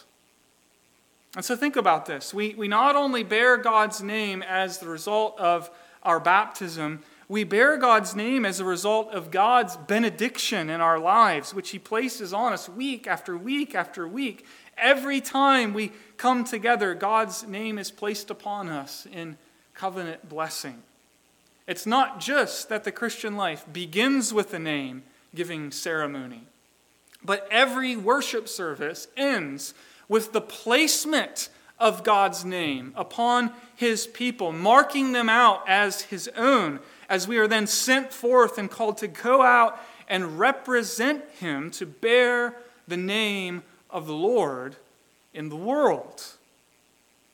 And 1.34 1.44
so 1.44 1.56
think 1.56 1.76
about 1.76 2.06
this. 2.06 2.32
We, 2.32 2.54
we 2.54 2.68
not 2.68 2.96
only 2.96 3.22
bear 3.22 3.56
God's 3.56 4.02
name 4.02 4.42
as 4.42 4.78
the 4.78 4.88
result 4.88 5.38
of 5.38 5.70
our 6.02 6.20
baptism, 6.20 7.02
we 7.28 7.44
bear 7.44 7.76
God's 7.76 8.16
name 8.16 8.46
as 8.46 8.58
a 8.58 8.64
result 8.64 9.12
of 9.12 9.30
God's 9.30 9.76
benediction 9.76 10.70
in 10.70 10.80
our 10.80 10.98
lives, 10.98 11.52
which 11.52 11.70
He 11.70 11.78
places 11.78 12.32
on 12.32 12.54
us 12.54 12.68
week 12.68 13.06
after 13.06 13.36
week 13.36 13.74
after 13.74 14.08
week. 14.08 14.46
Every 14.78 15.20
time 15.20 15.74
we 15.74 15.92
come 16.16 16.44
together, 16.44 16.94
God's 16.94 17.46
name 17.46 17.78
is 17.78 17.90
placed 17.90 18.30
upon 18.30 18.68
us 18.68 19.06
in 19.12 19.36
covenant 19.74 20.28
blessing. 20.28 20.82
It's 21.66 21.84
not 21.84 22.18
just 22.18 22.70
that 22.70 22.84
the 22.84 22.92
Christian 22.92 23.36
life 23.36 23.66
begins 23.70 24.32
with 24.32 24.50
the 24.50 24.58
name 24.58 25.02
giving 25.34 25.70
ceremony, 25.70 26.44
but 27.22 27.46
every 27.50 27.94
worship 27.94 28.48
service 28.48 29.06
ends 29.18 29.74
with 30.08 30.32
the 30.32 30.40
placement 30.40 31.50
of 31.78 32.04
God's 32.04 32.42
name 32.42 32.92
upon 32.96 33.52
His 33.76 34.06
people, 34.06 34.50
marking 34.50 35.12
them 35.12 35.28
out 35.28 35.62
as 35.68 36.02
His 36.02 36.28
own 36.34 36.80
as 37.08 37.26
we 37.26 37.38
are 37.38 37.48
then 37.48 37.66
sent 37.66 38.12
forth 38.12 38.58
and 38.58 38.70
called 38.70 38.98
to 38.98 39.08
go 39.08 39.42
out 39.42 39.80
and 40.08 40.38
represent 40.38 41.24
him 41.38 41.70
to 41.70 41.86
bear 41.86 42.56
the 42.86 42.96
name 42.96 43.62
of 43.90 44.06
the 44.06 44.14
Lord 44.14 44.76
in 45.34 45.48
the 45.48 45.56
world. 45.56 46.24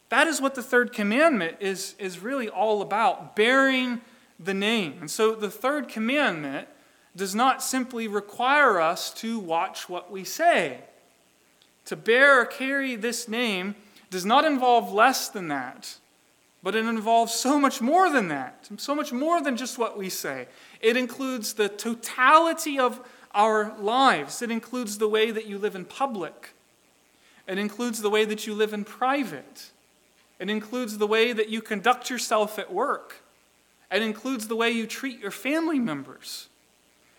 That 0.08 0.26
is 0.26 0.40
what 0.40 0.54
the 0.54 0.62
third 0.62 0.92
commandment 0.92 1.56
is, 1.60 1.94
is 1.98 2.18
really 2.18 2.48
all 2.48 2.82
about 2.82 3.34
bearing 3.34 4.00
the 4.38 4.54
name. 4.54 4.98
And 5.00 5.10
so 5.10 5.34
the 5.34 5.50
third 5.50 5.88
commandment 5.88 6.68
does 7.16 7.34
not 7.34 7.62
simply 7.62 8.08
require 8.08 8.80
us 8.80 9.12
to 9.14 9.38
watch 9.38 9.88
what 9.88 10.10
we 10.10 10.24
say. 10.24 10.78
To 11.86 11.96
bear 11.96 12.40
or 12.40 12.44
carry 12.44 12.96
this 12.96 13.28
name 13.28 13.74
does 14.10 14.24
not 14.24 14.44
involve 14.44 14.92
less 14.92 15.28
than 15.28 15.48
that. 15.48 15.96
But 16.64 16.74
it 16.74 16.86
involves 16.86 17.34
so 17.34 17.60
much 17.60 17.82
more 17.82 18.10
than 18.10 18.28
that, 18.28 18.66
so 18.78 18.94
much 18.94 19.12
more 19.12 19.42
than 19.42 19.54
just 19.54 19.76
what 19.76 19.98
we 19.98 20.08
say. 20.08 20.48
It 20.80 20.96
includes 20.96 21.52
the 21.52 21.68
totality 21.68 22.78
of 22.78 23.06
our 23.34 23.76
lives, 23.78 24.40
it 24.40 24.50
includes 24.50 24.96
the 24.96 25.08
way 25.08 25.30
that 25.30 25.44
you 25.44 25.58
live 25.58 25.74
in 25.74 25.84
public. 25.84 26.54
It 27.46 27.58
includes 27.58 28.00
the 28.00 28.08
way 28.08 28.24
that 28.24 28.46
you 28.46 28.54
live 28.54 28.72
in 28.72 28.84
private. 28.84 29.70
It 30.38 30.48
includes 30.48 30.96
the 30.96 31.06
way 31.06 31.34
that 31.34 31.50
you 31.50 31.60
conduct 31.60 32.08
yourself 32.08 32.58
at 32.58 32.72
work. 32.72 33.16
It 33.92 34.00
includes 34.00 34.48
the 34.48 34.56
way 34.56 34.70
you 34.70 34.86
treat 34.86 35.20
your 35.20 35.30
family 35.30 35.78
members. 35.78 36.48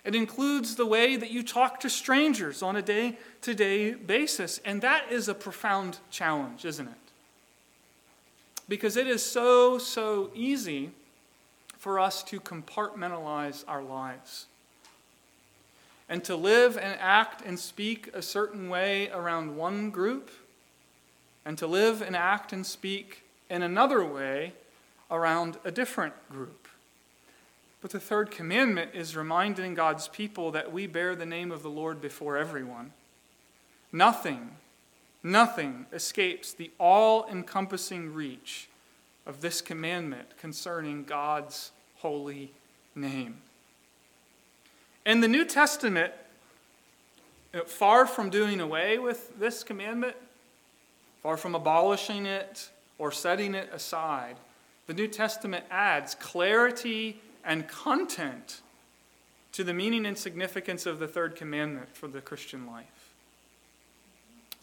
It 0.03 0.15
includes 0.15 0.75
the 0.75 0.87
way 0.87 1.17
that 1.17 1.29
you 1.29 1.43
talk 1.43 1.79
to 1.81 1.89
strangers 1.89 2.63
on 2.63 2.75
a 2.75 2.81
day 2.81 3.19
to 3.41 3.53
day 3.53 3.93
basis. 3.93 4.59
And 4.65 4.81
that 4.81 5.11
is 5.11 5.27
a 5.27 5.35
profound 5.35 5.99
challenge, 6.09 6.65
isn't 6.65 6.87
it? 6.87 7.04
Because 8.67 8.97
it 8.97 9.07
is 9.07 9.23
so, 9.23 9.77
so 9.77 10.31
easy 10.33 10.91
for 11.77 11.99
us 11.99 12.23
to 12.23 12.39
compartmentalize 12.39 13.63
our 13.67 13.83
lives 13.83 14.47
and 16.09 16.23
to 16.23 16.35
live 16.35 16.77
and 16.77 16.97
act 16.99 17.43
and 17.45 17.59
speak 17.59 18.09
a 18.13 18.21
certain 18.21 18.69
way 18.69 19.09
around 19.09 19.55
one 19.55 19.89
group 19.89 20.31
and 21.45 21.57
to 21.57 21.67
live 21.67 22.01
and 22.01 22.15
act 22.15 22.53
and 22.53 22.65
speak 22.65 23.23
in 23.49 23.61
another 23.61 24.03
way 24.03 24.53
around 25.11 25.57
a 25.63 25.71
different 25.71 26.13
group. 26.29 26.67
But 27.81 27.91
the 27.91 27.99
third 27.99 28.31
commandment 28.31 28.91
is 28.95 29.15
reminding 29.15 29.75
God's 29.75 30.07
people 30.07 30.51
that 30.51 30.71
we 30.71 30.87
bear 30.87 31.15
the 31.15 31.25
name 31.25 31.51
of 31.51 31.61
the 31.61 31.69
Lord 31.69 32.01
before 32.01 32.35
everyone. 32.35 32.93
Nothing, 33.91 34.57
nothing 35.25 35.87
escapes 35.91 36.53
the 36.53 36.71
all 36.79 37.27
encompassing 37.27 38.13
reach 38.13 38.69
of 39.25 39.41
this 39.41 39.59
commandment 39.59 40.37
concerning 40.37 41.03
God's 41.03 41.71
holy 41.97 42.51
name. 42.93 43.41
In 45.05 45.21
the 45.21 45.27
New 45.27 45.43
Testament, 45.43 46.13
far 47.65 48.05
from 48.05 48.29
doing 48.29 48.61
away 48.61 48.99
with 48.99 49.37
this 49.39 49.63
commandment, 49.63 50.15
far 51.23 51.37
from 51.37 51.55
abolishing 51.55 52.25
it 52.25 52.69
or 52.97 53.11
setting 53.11 53.55
it 53.55 53.69
aside, 53.73 54.37
the 54.87 54.93
New 54.93 55.07
Testament 55.07 55.65
adds 55.71 56.15
clarity 56.15 57.19
and 57.43 57.67
content 57.67 58.61
to 59.51 59.63
the 59.63 59.73
meaning 59.73 60.05
and 60.05 60.17
significance 60.17 60.85
of 60.85 60.99
the 60.99 61.07
third 61.07 61.35
commandment 61.35 61.95
for 61.95 62.07
the 62.07 62.21
Christian 62.21 62.67
life. 62.67 62.94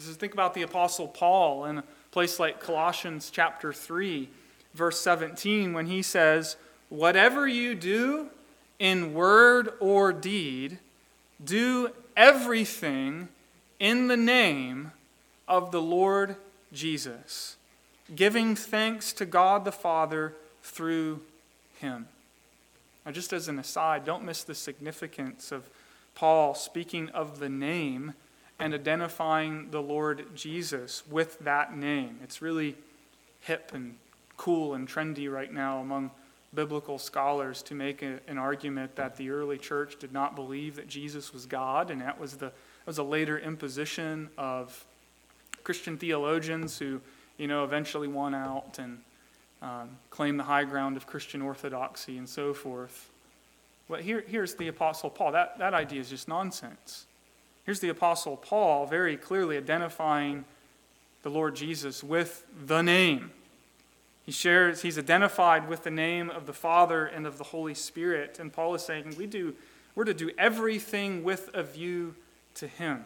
This 0.03 0.11
is 0.11 0.17
think 0.17 0.33
about 0.33 0.55
the 0.55 0.63
apostle 0.63 1.07
Paul 1.07 1.65
in 1.67 1.79
a 1.79 1.85
place 2.11 2.41
like 2.41 2.59
Colossians 2.59 3.31
chapter 3.31 3.73
3 3.73 4.29
verse 4.75 5.01
17 5.01 5.73
when 5.73 5.87
he 5.87 6.03
says, 6.03 6.57
"Whatever 6.89 7.47
you 7.47 7.77
do 7.77 8.31
in 8.81 9.15
word 9.15 9.75
or 9.79 10.13
deed, 10.13 10.81
do 11.43 11.95
everything 12.17 13.29
in 13.79 14.09
the 14.09 14.17
name 14.17 14.91
of 15.47 15.71
the 15.71 15.81
Lord 15.81 16.35
Jesus, 16.73 17.57
giving 18.13 18.57
thanks 18.57 19.13
to 19.13 19.25
God 19.25 19.65
the 19.65 19.71
Father 19.71 20.35
through 20.65 21.25
him." 21.79 22.09
Now, 23.07 23.13
just 23.13 23.33
as 23.33 23.47
an 23.47 23.57
aside, 23.57 24.05
don't 24.05 24.25
miss 24.25 24.43
the 24.43 24.57
significance 24.57 25.53
of 25.53 25.71
Paul 26.17 26.57
speaking 26.57 27.09
of 27.11 27.39
the 27.39 27.49
name 27.49 28.15
and 28.59 28.75
identifying 28.75 29.71
the 29.71 29.83
Lord 29.83 30.35
Jesus 30.35 31.03
with 31.11 31.39
that 31.41 31.77
name. 31.77 32.19
It's 32.23 32.41
really 32.41 32.77
hip 33.41 33.73
and 33.75 33.97
cool 34.37 34.75
and 34.75 34.89
trendy 34.89 35.31
right 35.31 35.53
now 35.53 35.81
among 35.81 36.11
biblical 36.55 36.99
scholars 36.99 37.63
to 37.63 37.75
make 37.75 38.03
a, 38.03 38.21
an 38.29 38.39
argument 38.39 38.95
that 38.97 39.17
the 39.17 39.31
early 39.31 39.59
church 39.59 39.99
did 39.99 40.13
not 40.13 40.37
believe 40.37 40.77
that 40.77 40.89
Jesus 40.89 41.33
was 41.33 41.47
God, 41.47 41.91
and 41.91 42.01
that 42.01 42.21
was, 42.21 42.33
the, 42.33 42.47
that 42.47 42.87
was 42.87 42.99
a 42.99 43.03
later 43.03 43.39
imposition 43.39 44.29
of 44.37 44.85
Christian 45.65 45.97
theologians 45.97 46.79
who, 46.79 47.01
you 47.39 47.47
know, 47.47 47.65
eventually 47.65 48.09
won 48.09 48.35
out 48.35 48.79
and 48.79 48.99
um, 49.63 49.91
claim 50.11 50.37
the 50.37 50.45
high 50.45 50.65
ground 50.65 50.97
of 50.97 51.07
Christian 51.07 51.41
orthodoxy 51.41 52.19
and 52.19 52.29
so 52.29 52.53
forth. 52.53 53.11
But 53.89 54.01
here, 54.01 54.25
here's 54.27 54.55
the 54.55 54.69
Apostle 54.69 55.11
Paul. 55.11 55.33
That, 55.33 55.59
that 55.59 55.75
idea 55.75 56.01
is 56.01 56.11
just 56.11 56.29
nonsense. 56.29 57.07
Here's 57.65 57.81
the 57.81 57.89
Apostle 57.89 58.37
Paul 58.37 58.87
very 58.87 59.17
clearly 59.17 59.57
identifying 59.57 60.45
the 61.23 61.31
Lord 61.31 61.55
Jesus 61.55 62.03
with 62.03 62.45
the 62.67 62.83
name. 62.83 63.31
He 64.25 64.33
shares, 64.33 64.83
he's 64.83 64.99
identified 64.99 65.69
with 65.69 65.85
the 65.85 65.91
name 65.91 66.31
of 66.31 66.47
the 66.47 66.53
Father 66.53 67.07
and 67.07 67.27
of 67.27 67.39
the 67.39 67.45
Holy 67.45 67.75
Spirit. 67.75 68.39
And 68.39 68.53
Paul 68.53 68.75
is 68.75 68.83
saying 68.83 69.15
we 69.17 69.27
do, 69.27 69.55
we're 69.95 70.05
to 70.05 70.15
do 70.15 70.31
everything 70.39 71.25
with 71.25 71.51
a 71.55 71.63
view 71.63 72.15
to 72.55 72.67
him. 72.67 73.05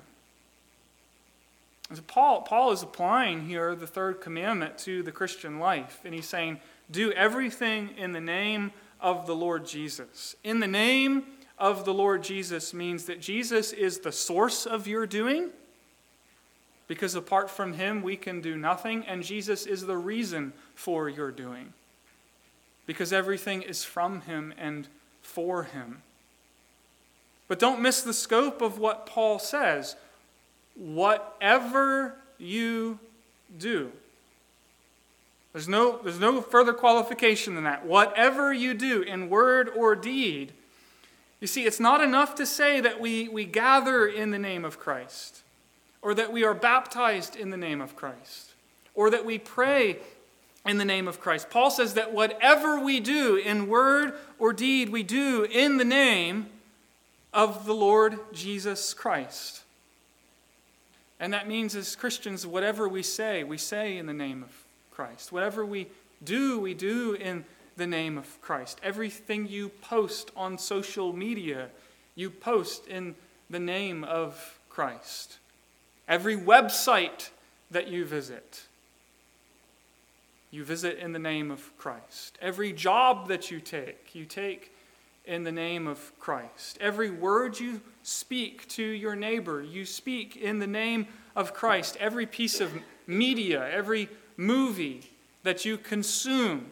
So 1.94 2.02
Paul, 2.06 2.42
Paul 2.42 2.72
is 2.72 2.82
applying 2.82 3.46
here 3.46 3.74
the 3.74 3.86
third 3.86 4.20
commandment 4.20 4.76
to 4.78 5.02
the 5.02 5.12
Christian 5.12 5.58
life. 5.58 6.00
And 6.04 6.12
he's 6.12 6.28
saying, 6.28 6.60
do 6.90 7.12
everything 7.12 7.90
in 7.96 8.12
the 8.12 8.20
name 8.20 8.72
of 9.00 9.26
the 9.26 9.36
Lord 9.36 9.66
Jesus. 9.66 10.34
In 10.42 10.60
the 10.60 10.66
name 10.66 11.24
of 11.58 11.84
the 11.84 11.94
Lord 11.94 12.22
Jesus 12.22 12.74
means 12.74 13.04
that 13.04 13.20
Jesus 13.20 13.72
is 13.72 14.00
the 14.00 14.12
source 14.12 14.66
of 14.66 14.86
your 14.86 15.06
doing, 15.06 15.50
because 16.88 17.14
apart 17.14 17.50
from 17.50 17.72
him 17.72 18.02
we 18.02 18.16
can 18.16 18.40
do 18.40 18.56
nothing, 18.56 19.04
and 19.06 19.22
Jesus 19.22 19.66
is 19.66 19.86
the 19.86 19.96
reason 19.96 20.52
for 20.74 21.08
your 21.08 21.30
doing, 21.30 21.72
because 22.86 23.12
everything 23.12 23.62
is 23.62 23.84
from 23.84 24.22
him 24.22 24.52
and 24.58 24.88
for 25.22 25.64
him. 25.64 26.02
But 27.48 27.58
don't 27.58 27.80
miss 27.80 28.02
the 28.02 28.12
scope 28.12 28.60
of 28.60 28.78
what 28.78 29.06
Paul 29.06 29.38
says. 29.38 29.96
Whatever 30.74 32.16
you 32.38 32.98
do. 33.56 33.92
There's 35.52 35.68
no, 35.68 35.98
there's 36.02 36.20
no 36.20 36.42
further 36.42 36.74
qualification 36.74 37.54
than 37.54 37.64
that. 37.64 37.86
Whatever 37.86 38.52
you 38.52 38.74
do 38.74 39.00
in 39.00 39.30
word 39.30 39.70
or 39.74 39.94
deed, 39.94 40.52
you 41.40 41.46
see, 41.46 41.64
it's 41.66 41.80
not 41.80 42.00
enough 42.00 42.34
to 42.36 42.46
say 42.46 42.80
that 42.80 43.00
we, 43.00 43.28
we 43.28 43.44
gather 43.44 44.06
in 44.06 44.30
the 44.30 44.38
name 44.38 44.64
of 44.64 44.78
Christ, 44.78 45.42
or 46.02 46.14
that 46.14 46.32
we 46.32 46.44
are 46.44 46.54
baptized 46.54 47.36
in 47.36 47.50
the 47.50 47.56
name 47.56 47.80
of 47.80 47.94
Christ, 47.94 48.52
or 48.94 49.10
that 49.10 49.24
we 49.24 49.38
pray 49.38 49.98
in 50.64 50.78
the 50.78 50.84
name 50.84 51.06
of 51.06 51.20
Christ. 51.20 51.50
Paul 51.50 51.70
says 51.70 51.94
that 51.94 52.12
whatever 52.12 52.80
we 52.80 53.00
do 53.00 53.36
in 53.36 53.68
word 53.68 54.14
or 54.38 54.52
deed, 54.52 54.88
we 54.88 55.02
do 55.02 55.44
in 55.44 55.76
the 55.76 55.84
name 55.84 56.46
of 57.32 57.66
the 57.66 57.74
Lord 57.74 58.18
Jesus 58.32 58.94
Christ. 58.94 59.62
And 61.20 61.32
that 61.32 61.48
means, 61.48 61.74
as 61.76 61.96
Christians, 61.96 62.46
whatever 62.46 62.88
we 62.88 63.02
say, 63.02 63.44
we 63.44 63.58
say 63.58 63.96
in 63.96 64.06
the 64.06 64.12
name 64.12 64.42
of 64.42 64.50
Christ. 64.90 65.32
Whatever 65.32 65.64
we 65.64 65.88
do, 66.24 66.58
we 66.58 66.74
do 66.74 67.14
in 67.14 67.44
the 67.76 67.86
name 67.86 68.16
of 68.18 68.40
Christ. 68.40 68.80
Everything 68.82 69.46
you 69.46 69.68
post 69.68 70.30
on 70.36 70.58
social 70.58 71.12
media, 71.12 71.68
you 72.14 72.30
post 72.30 72.86
in 72.86 73.14
the 73.50 73.58
name 73.58 74.04
of 74.04 74.58
Christ. 74.68 75.38
Every 76.08 76.36
website 76.36 77.30
that 77.70 77.88
you 77.88 78.04
visit, 78.04 78.62
you 80.50 80.64
visit 80.64 80.98
in 80.98 81.12
the 81.12 81.18
name 81.18 81.50
of 81.50 81.76
Christ. 81.76 82.38
Every 82.40 82.72
job 82.72 83.28
that 83.28 83.50
you 83.50 83.60
take, 83.60 84.14
you 84.14 84.24
take 84.24 84.72
in 85.26 85.42
the 85.42 85.52
name 85.52 85.86
of 85.86 86.12
Christ. 86.20 86.78
Every 86.80 87.10
word 87.10 87.58
you 87.58 87.80
speak 88.02 88.68
to 88.68 88.82
your 88.82 89.16
neighbor, 89.16 89.60
you 89.60 89.84
speak 89.84 90.36
in 90.36 90.60
the 90.60 90.66
name 90.66 91.08
of 91.34 91.52
Christ. 91.52 91.96
Every 91.98 92.26
piece 92.26 92.60
of 92.60 92.72
media, 93.06 93.68
every 93.70 94.08
movie 94.36 95.10
that 95.42 95.64
you 95.64 95.76
consume, 95.78 96.66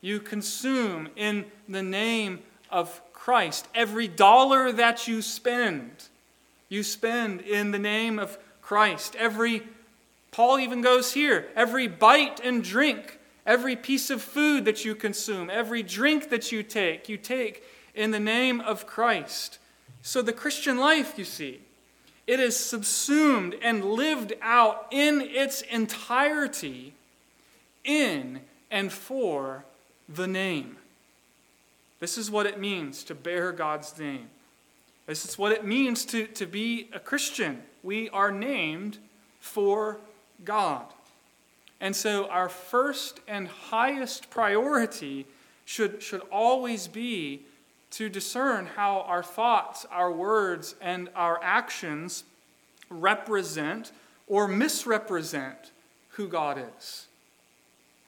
you 0.00 0.20
consume 0.20 1.08
in 1.16 1.44
the 1.68 1.82
name 1.82 2.40
of 2.70 3.00
Christ. 3.12 3.68
Every 3.74 4.08
dollar 4.08 4.72
that 4.72 5.06
you 5.06 5.22
spend, 5.22 5.90
you 6.68 6.82
spend 6.82 7.42
in 7.42 7.70
the 7.70 7.78
name 7.78 8.18
of 8.18 8.38
Christ. 8.62 9.14
Every, 9.16 9.62
Paul 10.30 10.58
even 10.58 10.80
goes 10.80 11.12
here, 11.12 11.48
every 11.54 11.86
bite 11.86 12.40
and 12.40 12.64
drink, 12.64 13.18
every 13.44 13.76
piece 13.76 14.10
of 14.10 14.22
food 14.22 14.64
that 14.64 14.84
you 14.84 14.94
consume, 14.94 15.50
every 15.50 15.82
drink 15.82 16.30
that 16.30 16.50
you 16.52 16.62
take, 16.62 17.08
you 17.08 17.16
take 17.16 17.62
in 17.94 18.10
the 18.10 18.20
name 18.20 18.60
of 18.60 18.86
Christ. 18.86 19.58
So 20.02 20.22
the 20.22 20.32
Christian 20.32 20.78
life, 20.78 21.18
you 21.18 21.24
see, 21.24 21.60
it 22.26 22.40
is 22.40 22.56
subsumed 22.56 23.56
and 23.60 23.84
lived 23.84 24.32
out 24.40 24.86
in 24.90 25.20
its 25.20 25.62
entirety 25.62 26.94
in 27.84 28.40
and 28.70 28.92
for 28.92 29.64
the 30.14 30.26
name. 30.26 30.76
This 32.00 32.18
is 32.18 32.30
what 32.30 32.46
it 32.46 32.58
means 32.58 33.04
to 33.04 33.14
bear 33.14 33.52
God's 33.52 33.98
name. 33.98 34.28
This 35.06 35.24
is 35.24 35.38
what 35.38 35.52
it 35.52 35.64
means 35.64 36.04
to, 36.06 36.26
to 36.28 36.46
be 36.46 36.88
a 36.92 37.00
Christian. 37.00 37.62
We 37.82 38.08
are 38.10 38.30
named 38.30 38.98
for 39.40 39.98
God. 40.44 40.84
And 41.80 41.96
so, 41.96 42.26
our 42.26 42.48
first 42.48 43.20
and 43.26 43.48
highest 43.48 44.30
priority 44.30 45.26
should, 45.64 46.02
should 46.02 46.20
always 46.30 46.88
be 46.88 47.42
to 47.92 48.08
discern 48.08 48.66
how 48.66 49.00
our 49.00 49.22
thoughts, 49.22 49.86
our 49.90 50.12
words, 50.12 50.74
and 50.80 51.08
our 51.16 51.42
actions 51.42 52.24
represent 52.88 53.92
or 54.26 54.46
misrepresent 54.46 55.72
who 56.10 56.28
God 56.28 56.62
is. 56.78 57.06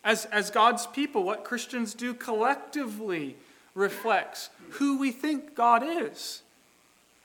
As, 0.05 0.25
as 0.27 0.51
God's 0.51 0.87
people, 0.87 1.23
what 1.23 1.45
Christians 1.45 1.95
do 1.95 2.13
collectively 2.15 3.37
reflects 3.75 4.51
who 4.71 4.99
we 4.99 5.11
think 5.11 5.55
God 5.55 5.83
is. 5.85 6.43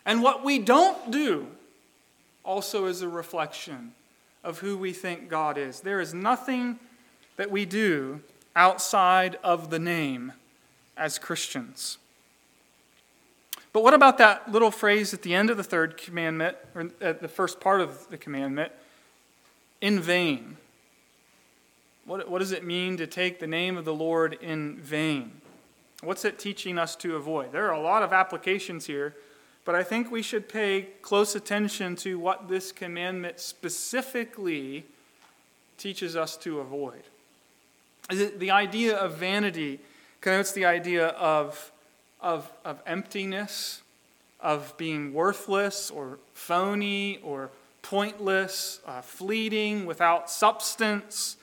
And 0.05 0.21
what 0.21 0.43
we 0.43 0.59
don't 0.59 1.11
do 1.11 1.47
also 2.43 2.85
is 2.85 3.01
a 3.01 3.09
reflection 3.09 3.93
of 4.43 4.59
who 4.59 4.77
we 4.77 4.93
think 4.93 5.27
God 5.29 5.57
is. 5.57 5.81
There 5.81 5.99
is 5.99 6.13
nothing 6.13 6.79
that 7.35 7.51
we 7.51 7.65
do 7.65 8.21
outside 8.55 9.37
of 9.43 9.69
the 9.69 9.79
name 9.79 10.33
as 10.95 11.19
Christians. 11.19 11.97
But 13.73 13.83
what 13.83 13.93
about 13.93 14.17
that 14.17 14.51
little 14.51 14.71
phrase 14.71 15.13
at 15.13 15.21
the 15.21 15.35
end 15.35 15.49
of 15.49 15.57
the 15.57 15.63
third 15.63 15.97
commandment, 15.97 16.57
or 16.73 16.89
at 17.01 17.21
the 17.21 17.27
first 17.27 17.59
part 17.59 17.81
of 17.81 18.09
the 18.09 18.17
commandment? 18.17 18.71
In 19.81 19.99
vain. 19.99 20.57
What, 22.07 22.27
what 22.29 22.39
does 22.39 22.53
it 22.53 22.63
mean 22.63 22.97
to 22.97 23.05
take 23.05 23.39
the 23.39 23.47
name 23.47 23.77
of 23.77 23.85
the 23.85 23.93
Lord 23.93 24.39
in 24.41 24.77
vain? 24.77 25.41
What's 26.01 26.25
it 26.25 26.39
teaching 26.39 26.79
us 26.79 26.95
to 26.97 27.15
avoid? 27.17 27.51
There 27.51 27.67
are 27.67 27.73
a 27.73 27.81
lot 27.81 28.01
of 28.01 28.13
applications 28.13 28.87
here, 28.87 29.13
but 29.65 29.75
I 29.75 29.83
think 29.83 30.09
we 30.09 30.21
should 30.21 30.47
pay 30.47 30.87
close 31.01 31.35
attention 31.35 31.97
to 31.97 32.17
what 32.17 32.47
this 32.47 32.71
commandment 32.71 33.41
specifically 33.41 34.85
teaches 35.77 36.15
us 36.15 36.37
to 36.37 36.59
avoid. 36.59 37.03
The 38.09 38.51
idea 38.51 38.95
of 38.95 39.17
vanity 39.17 39.79
connotes 40.21 40.53
the 40.53 40.65
idea 40.65 41.07
of 41.09 41.71
of, 42.21 42.51
of 42.65 42.81
emptiness, 42.85 43.81
of 44.39 44.75
being 44.77 45.13
worthless 45.13 45.91
or 45.91 46.19
phony 46.33 47.19
or 47.23 47.51
pointless, 47.81 48.79
uh, 48.85 49.01
fleeting, 49.01 49.85
without 49.85 50.29
substance. 50.29 51.37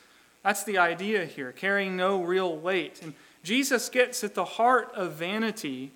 That's 0.45 0.63
the 0.63 0.77
idea 0.77 1.25
here, 1.25 1.51
carrying 1.51 1.97
no 1.97 2.21
real 2.21 2.55
weight. 2.55 3.01
And 3.01 3.15
Jesus 3.41 3.89
gets 3.89 4.23
at 4.23 4.35
the 4.35 4.45
heart 4.45 4.91
of 4.93 5.13
vanity 5.13 5.91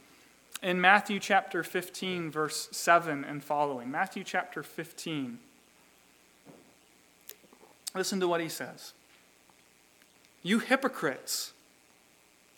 in 0.63 0.81
Matthew 0.81 1.19
chapter 1.19 1.61
15, 1.61 2.31
verse 2.31 2.67
7 2.71 3.23
and 3.23 3.43
following. 3.43 3.91
Matthew 3.91 4.23
chapter 4.23 4.63
15. 4.63 5.37
Listen 7.93 8.19
to 8.19 8.27
what 8.27 8.41
he 8.41 8.49
says. 8.49 8.93
You 10.41 10.57
hypocrites. 10.57 11.53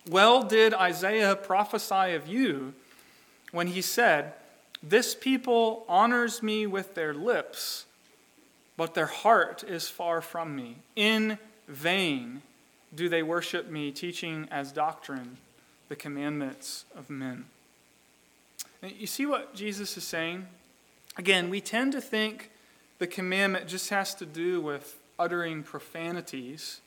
Well, 0.10 0.44
did 0.44 0.74
Isaiah 0.74 1.36
prophesy 1.36 2.14
of 2.14 2.26
you 2.26 2.74
when 3.52 3.68
he 3.68 3.82
said, 3.82 4.32
This 4.82 5.14
people 5.14 5.84
honors 5.90 6.42
me 6.42 6.66
with 6.68 6.96
their 6.96 7.14
lips, 7.14 7.86
but 8.78 8.94
their 8.94 9.08
heart 9.08 9.66
is 9.68 9.90
far 9.90 10.22
from 10.22 10.56
me. 10.56 10.78
In 10.96 11.38
vain 11.72 12.42
do 12.94 13.08
they 13.08 13.24
worship 13.24 13.70
me, 13.70 13.92
teaching 13.92 14.48
as 14.52 14.72
doctrine 14.72 15.38
the 15.88 15.96
commandments 15.96 16.86
of 16.96 17.10
men. 17.10 17.46
You 18.82 19.08
see 19.08 19.26
what 19.26 19.56
Jesus 19.56 19.96
is 19.98 20.04
saying? 20.04 20.48
Again, 21.18 21.50
we 21.50 21.62
tend 21.62 21.92
to 21.94 22.02
think 22.02 22.52
the 23.00 23.08
commandment 23.08 23.68
just 23.68 23.90
has 23.90 24.16
to 24.16 24.26
do 24.26 24.62
with 24.62 24.98
uttering 25.20 25.64
profanities. 25.64 26.82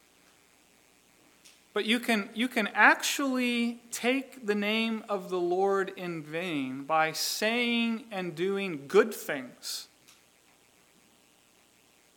But 1.72 1.86
you 1.86 2.00
can, 2.00 2.28
you 2.34 2.48
can 2.48 2.68
actually 2.74 3.80
take 3.90 4.46
the 4.46 4.54
name 4.54 5.04
of 5.08 5.28
the 5.28 5.40
Lord 5.40 5.92
in 5.96 6.22
vain 6.22 6.84
by 6.84 7.12
saying 7.12 8.04
and 8.10 8.34
doing 8.34 8.84
good 8.86 9.12
things. 9.12 9.88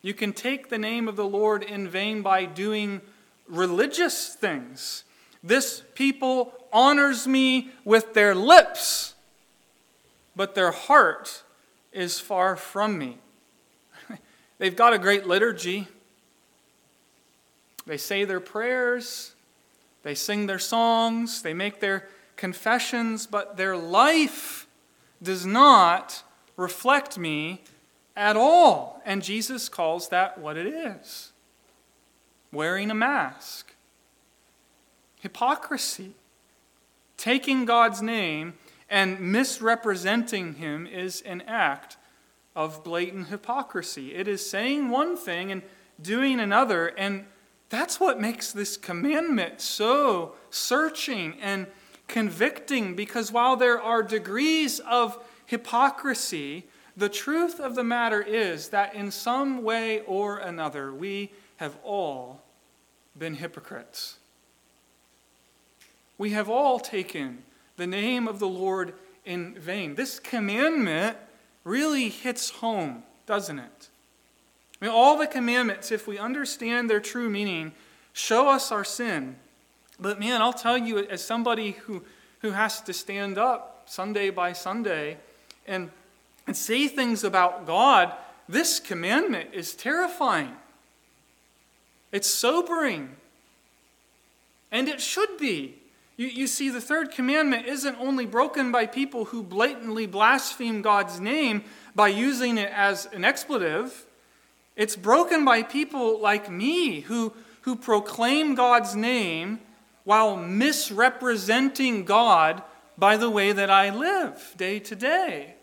You 0.01 0.13
can 0.13 0.33
take 0.33 0.69
the 0.69 0.77
name 0.77 1.07
of 1.07 1.15
the 1.15 1.27
Lord 1.27 1.63
in 1.63 1.88
vain 1.88 2.21
by 2.21 2.45
doing 2.45 3.01
religious 3.47 4.33
things. 4.36 5.03
This 5.43 5.83
people 5.95 6.53
honors 6.71 7.27
me 7.27 7.71
with 7.83 8.13
their 8.13 8.36
lips, 8.36 9.15
but 10.36 10.55
their 10.55 10.71
heart 10.71 11.43
is 11.91 12.19
far 12.19 12.55
from 12.55 12.97
me. 12.97 13.17
They've 14.60 14.75
got 14.75 14.93
a 14.93 14.99
great 14.99 15.25
liturgy. 15.25 15.88
They 17.86 17.97
say 17.97 18.25
their 18.25 18.41
prayers, 18.41 19.33
they 20.03 20.13
sing 20.13 20.45
their 20.45 20.60
songs, 20.60 21.41
they 21.41 21.53
make 21.53 21.79
their 21.79 22.07
confessions, 22.36 23.25
but 23.25 23.57
their 23.57 23.77
life 23.77 24.67
does 25.23 25.45
not 25.45 26.23
reflect 26.57 27.17
me 27.17 27.62
at 28.17 28.36
all. 28.36 29.01
And 29.06 29.23
Jesus 29.23 29.69
calls 29.69 30.10
that 30.10 30.38
what 30.39 30.58
it 30.58 30.67
is 30.67 31.32
wearing 32.51 32.89
a 32.89 32.95
mask, 32.95 33.75
hypocrisy. 35.19 36.15
Taking 37.17 37.65
God's 37.65 38.01
name 38.01 38.53
and 38.89 39.19
misrepresenting 39.19 40.56
Him 40.56 40.88
is 40.88 41.21
an 41.21 41.41
act 41.41 41.97
of 42.56 42.84
blatant 42.84 43.27
hypocrisy. 43.27 44.15
It 44.15 44.27
is 44.27 44.47
saying 44.47 44.89
one 44.89 45.17
thing 45.17 45.51
and 45.51 45.62
doing 46.01 46.39
another, 46.39 46.88
and 46.88 47.25
that's 47.69 47.99
what 47.99 48.19
makes 48.19 48.51
this 48.51 48.77
commandment 48.77 49.62
so 49.62 50.36
searching 50.49 51.36
and 51.41 51.67
convicting 52.08 52.95
because 52.95 53.32
while 53.32 53.56
there 53.56 53.82
are 53.82 54.01
degrees 54.01 54.80
of 54.80 55.19
hypocrisy, 55.45 56.65
the 56.97 57.10
truth 57.10 57.60
of 57.60 57.75
the 57.75 57.83
matter 57.83 58.21
is 58.21 58.69
that 58.69 58.95
in 58.95 59.12
some 59.12 59.63
way 59.63 60.01
or 60.01 60.39
another, 60.39 60.91
we 60.91 61.31
have 61.57 61.77
all 61.83 62.41
been 63.17 63.36
hypocrites. 63.36 64.17
We 66.17 66.31
have 66.31 66.49
all 66.49 66.79
taken 66.79 67.43
the 67.77 67.86
name 67.86 68.27
of 68.27 68.39
the 68.39 68.47
Lord 68.47 68.95
in 69.25 69.53
vain. 69.53 69.93
This 69.93 70.19
commandment 70.19 71.17
really 71.63 72.10
hits 72.10 72.49
home, 72.49 73.03
doesn't 73.27 73.60
it? 73.60 73.89
I 74.81 74.86
mean, 74.86 74.93
all 74.93 75.17
the 75.17 75.27
commandments, 75.27 75.91
if 75.91 76.07
we 76.07 76.17
understand 76.17 76.89
their 76.89 76.99
true 76.99 77.29
meaning, 77.29 77.73
show 78.13 78.49
us 78.49 78.71
our 78.71 78.83
sin. 78.83 79.36
But 79.99 80.19
man, 80.19 80.41
I'll 80.41 80.53
tell 80.53 80.77
you, 80.77 80.99
as 80.99 81.23
somebody 81.23 81.71
who, 81.71 82.03
who 82.41 82.51
has 82.51 82.81
to 82.81 82.93
stand 82.93 83.38
up 83.38 83.83
Sunday 83.86 84.31
by 84.31 84.53
Sunday 84.53 85.17
and, 85.67 85.91
and 86.47 86.55
say 86.55 86.88
things 86.88 87.23
about 87.23 87.67
God, 87.67 88.13
this 88.49 88.79
commandment 88.79 89.49
is 89.53 89.75
terrifying. 89.75 90.55
It's 92.12 92.29
sobering. 92.29 93.15
And 94.71 94.88
it 94.88 95.01
should 95.01 95.38
be. 95.38 95.75
You, 96.15 96.27
you 96.27 96.47
see, 96.47 96.69
the 96.69 96.81
third 96.81 97.12
commandment 97.12 97.67
isn't 97.67 97.97
only 97.99 98.25
broken 98.25 98.71
by 98.71 98.86
people 98.88 99.25
who 99.25 99.43
blatantly 99.43 100.07
blaspheme 100.07 100.81
God's 100.81 101.19
name 101.19 101.63
by 101.93 102.07
using 102.07 102.57
it 102.57 102.71
as 102.71 103.07
an 103.07 103.25
expletive. 103.25 104.05
It's 104.75 104.95
broken 104.95 105.43
by 105.43 105.63
people 105.63 106.19
like 106.19 106.49
me 106.49 107.01
who, 107.01 107.33
who 107.62 107.75
proclaim 107.75 108.55
God's 108.55 108.95
name 108.95 109.60
while 110.05 110.38
misrepresenting 110.38 112.05
God 112.05 112.63
by 112.97 113.17
the 113.17 113.29
way 113.29 113.51
that 113.51 113.69
I 113.69 113.89
live 113.89 114.55
day 114.57 114.79
to 114.79 114.95
day. 114.95 115.57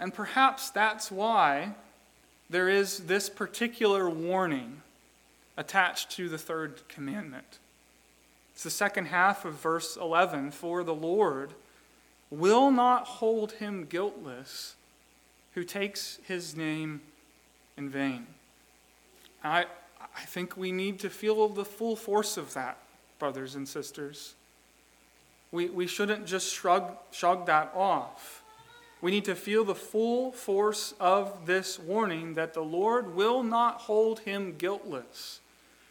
And 0.00 0.14
perhaps 0.14 0.70
that's 0.70 1.12
why 1.12 1.74
there 2.48 2.70
is 2.70 3.00
this 3.00 3.28
particular 3.28 4.08
warning 4.08 4.80
attached 5.58 6.10
to 6.12 6.28
the 6.28 6.38
third 6.38 6.88
commandment. 6.88 7.58
It's 8.54 8.64
the 8.64 8.70
second 8.70 9.06
half 9.06 9.44
of 9.44 9.54
verse 9.54 9.96
11 9.96 10.52
For 10.52 10.82
the 10.82 10.94
Lord 10.94 11.52
will 12.30 12.70
not 12.70 13.06
hold 13.06 13.52
him 13.52 13.84
guiltless 13.84 14.74
who 15.54 15.64
takes 15.64 16.18
his 16.26 16.56
name 16.56 17.02
in 17.76 17.90
vain. 17.90 18.26
I, 19.44 19.66
I 20.16 20.20
think 20.26 20.56
we 20.56 20.72
need 20.72 20.98
to 21.00 21.10
feel 21.10 21.48
the 21.48 21.64
full 21.64 21.96
force 21.96 22.36
of 22.36 22.54
that, 22.54 22.78
brothers 23.18 23.54
and 23.54 23.68
sisters. 23.68 24.34
We, 25.52 25.68
we 25.68 25.86
shouldn't 25.86 26.26
just 26.26 26.52
shrug, 26.54 26.96
shrug 27.10 27.46
that 27.46 27.72
off. 27.74 28.39
We 29.02 29.10
need 29.10 29.24
to 29.24 29.34
feel 29.34 29.64
the 29.64 29.74
full 29.74 30.32
force 30.32 30.94
of 31.00 31.46
this 31.46 31.78
warning 31.78 32.34
that 32.34 32.52
the 32.52 32.62
Lord 32.62 33.14
will 33.14 33.42
not 33.42 33.82
hold 33.82 34.20
him 34.20 34.56
guiltless 34.56 35.40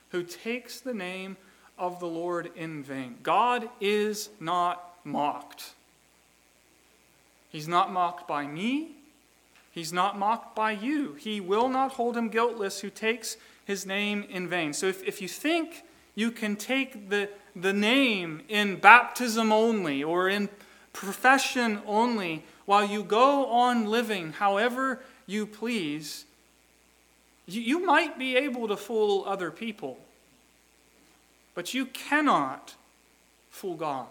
who 0.09 0.23
takes 0.23 0.79
the 0.79 0.93
name 0.93 1.37
of 1.77 1.99
the 1.99 2.07
Lord 2.07 2.51
in 2.55 2.83
vain. 2.83 3.17
God 3.23 3.69
is 3.79 4.29
not 4.39 4.97
mocked. 5.03 5.73
He's 7.49 7.67
not 7.67 7.91
mocked 7.91 8.27
by 8.27 8.45
me. 8.45 8.95
He's 9.71 9.93
not 9.93 10.17
mocked 10.17 10.55
by 10.55 10.71
you. 10.71 11.13
He 11.13 11.39
will 11.39 11.69
not 11.69 11.93
hold 11.93 12.17
him 12.17 12.29
guiltless 12.29 12.81
who 12.81 12.89
takes 12.89 13.37
his 13.65 13.85
name 13.85 14.25
in 14.29 14.47
vain. 14.47 14.73
So 14.73 14.87
if, 14.87 15.03
if 15.03 15.21
you 15.21 15.27
think 15.27 15.83
you 16.15 16.31
can 16.31 16.55
take 16.55 17.09
the, 17.09 17.29
the 17.55 17.73
name 17.73 18.41
in 18.49 18.75
baptism 18.75 19.51
only 19.51 20.03
or 20.03 20.27
in 20.27 20.49
profession 20.91 21.79
only 21.85 22.43
while 22.69 22.85
you 22.85 23.01
go 23.01 23.47
on 23.47 23.87
living 23.87 24.31
however 24.31 25.01
you 25.25 25.47
please, 25.47 26.25
You, 27.47 27.83
might 27.83 28.19
be 28.19 28.35
able 28.35 28.67
to 28.67 28.77
fool 28.77 29.23
other 29.25 29.49
people, 29.49 29.97
but 31.55 31.73
you 31.73 31.87
cannot 31.87 32.75
fool 33.49 33.73
God. 33.73 34.05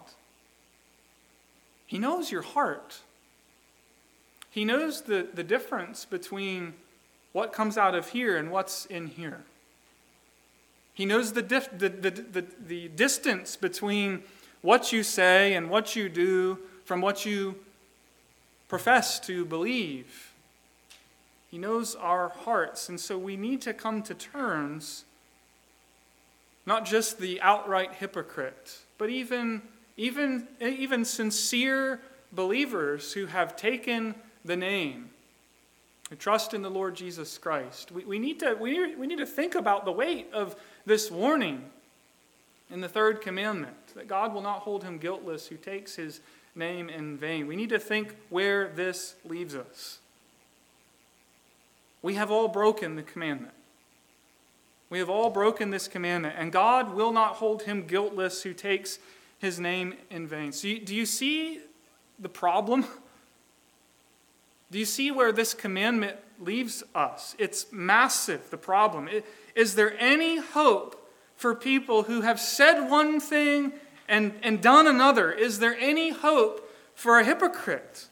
He 1.86 2.00
knows 2.00 2.32
your 2.32 2.42
heart. 2.42 2.98
He 4.50 4.64
knows 4.64 5.02
the, 5.02 5.28
the 5.32 5.44
difference 5.44 6.04
between 6.04 6.74
what 7.30 7.52
comes 7.52 7.78
out 7.78 7.94
of 7.94 8.08
here 8.08 8.36
and 8.36 8.50
what's 8.50 8.86
in 8.86 9.06
here. 9.06 9.44
He 10.94 11.06
knows 11.06 11.32
the, 11.32 11.42
dif- 11.42 11.78
the, 11.78 11.90
the, 11.90 12.10
the, 12.10 12.44
the 12.66 12.88
distance 12.88 13.54
between 13.54 14.24
what 14.62 14.92
you 14.92 15.04
say 15.04 15.54
and 15.54 15.70
what 15.70 15.94
you 15.94 16.08
do 16.08 16.58
from 16.84 17.00
what 17.00 17.24
you 17.24 17.54
profess 18.68 19.18
to 19.20 19.44
believe. 19.44 20.32
He 21.50 21.58
knows 21.58 21.94
our 21.94 22.28
hearts, 22.28 22.88
and 22.88 23.00
so 23.00 23.16
we 23.16 23.36
need 23.36 23.62
to 23.62 23.72
come 23.72 24.02
to 24.02 24.14
terms, 24.14 25.04
not 26.66 26.84
just 26.84 27.18
the 27.18 27.40
outright 27.40 27.94
hypocrite, 27.94 28.78
but 28.98 29.08
even, 29.08 29.62
even, 29.96 30.46
even 30.60 31.04
sincere 31.04 32.00
believers 32.32 33.14
who 33.14 33.26
have 33.26 33.56
taken 33.56 34.14
the 34.44 34.56
name, 34.56 35.08
who 36.10 36.16
trust 36.16 36.52
in 36.52 36.60
the 36.60 36.70
Lord 36.70 36.94
Jesus 36.94 37.38
Christ. 37.38 37.90
We, 37.90 38.04
we, 38.04 38.18
need 38.18 38.40
to, 38.40 38.54
we, 38.60 38.94
we 38.94 39.06
need 39.06 39.18
to 39.18 39.26
think 39.26 39.54
about 39.54 39.86
the 39.86 39.92
weight 39.92 40.30
of 40.34 40.54
this 40.84 41.10
warning 41.10 41.64
in 42.70 42.82
the 42.82 42.88
third 42.88 43.22
commandment 43.22 43.94
that 43.94 44.06
God 44.06 44.34
will 44.34 44.42
not 44.42 44.60
hold 44.60 44.84
him 44.84 44.98
guiltless 44.98 45.46
who 45.46 45.56
takes 45.56 45.96
his 45.96 46.20
name 46.58 46.90
in 46.90 47.16
vain. 47.16 47.46
We 47.46 47.56
need 47.56 47.70
to 47.70 47.78
think 47.78 48.16
where 48.28 48.68
this 48.68 49.14
leaves 49.24 49.54
us. 49.54 49.98
We 52.02 52.14
have 52.14 52.30
all 52.30 52.48
broken 52.48 52.96
the 52.96 53.02
commandment. 53.02 53.54
We 54.90 54.98
have 54.98 55.10
all 55.10 55.30
broken 55.30 55.70
this 55.70 55.88
commandment, 55.88 56.34
and 56.38 56.50
God 56.50 56.94
will 56.94 57.12
not 57.12 57.34
hold 57.34 57.62
him 57.62 57.86
guiltless 57.86 58.42
who 58.42 58.54
takes 58.54 58.98
his 59.38 59.60
name 59.60 59.94
in 60.10 60.26
vain. 60.26 60.52
So, 60.52 60.68
do 60.82 60.94
you 60.94 61.06
see 61.06 61.60
the 62.18 62.28
problem? 62.28 62.84
Do 64.70 64.78
you 64.78 64.84
see 64.84 65.10
where 65.10 65.32
this 65.32 65.54
commandment 65.54 66.16
leaves 66.40 66.82
us? 66.94 67.34
It's 67.38 67.66
massive, 67.72 68.50
the 68.50 68.58
problem. 68.58 69.08
Is 69.54 69.74
there 69.74 69.98
any 69.98 70.38
hope 70.38 71.10
for 71.36 71.54
people 71.54 72.02
who 72.04 72.22
have 72.22 72.40
said 72.40 72.88
one 72.88 73.20
thing 73.20 73.72
and, 74.08 74.34
and 74.42 74.60
done 74.60 74.86
another? 74.86 75.30
Is 75.30 75.58
there 75.58 75.76
any 75.78 76.10
hope 76.10 76.72
for 76.94 77.18
a 77.18 77.24
hypocrite? 77.24 78.08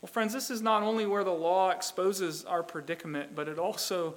Well, 0.00 0.08
friends, 0.08 0.32
this 0.32 0.50
is 0.50 0.62
not 0.62 0.82
only 0.82 1.06
where 1.06 1.24
the 1.24 1.32
law 1.32 1.70
exposes 1.70 2.44
our 2.44 2.62
predicament, 2.62 3.34
but 3.34 3.48
it 3.48 3.58
also 3.58 4.14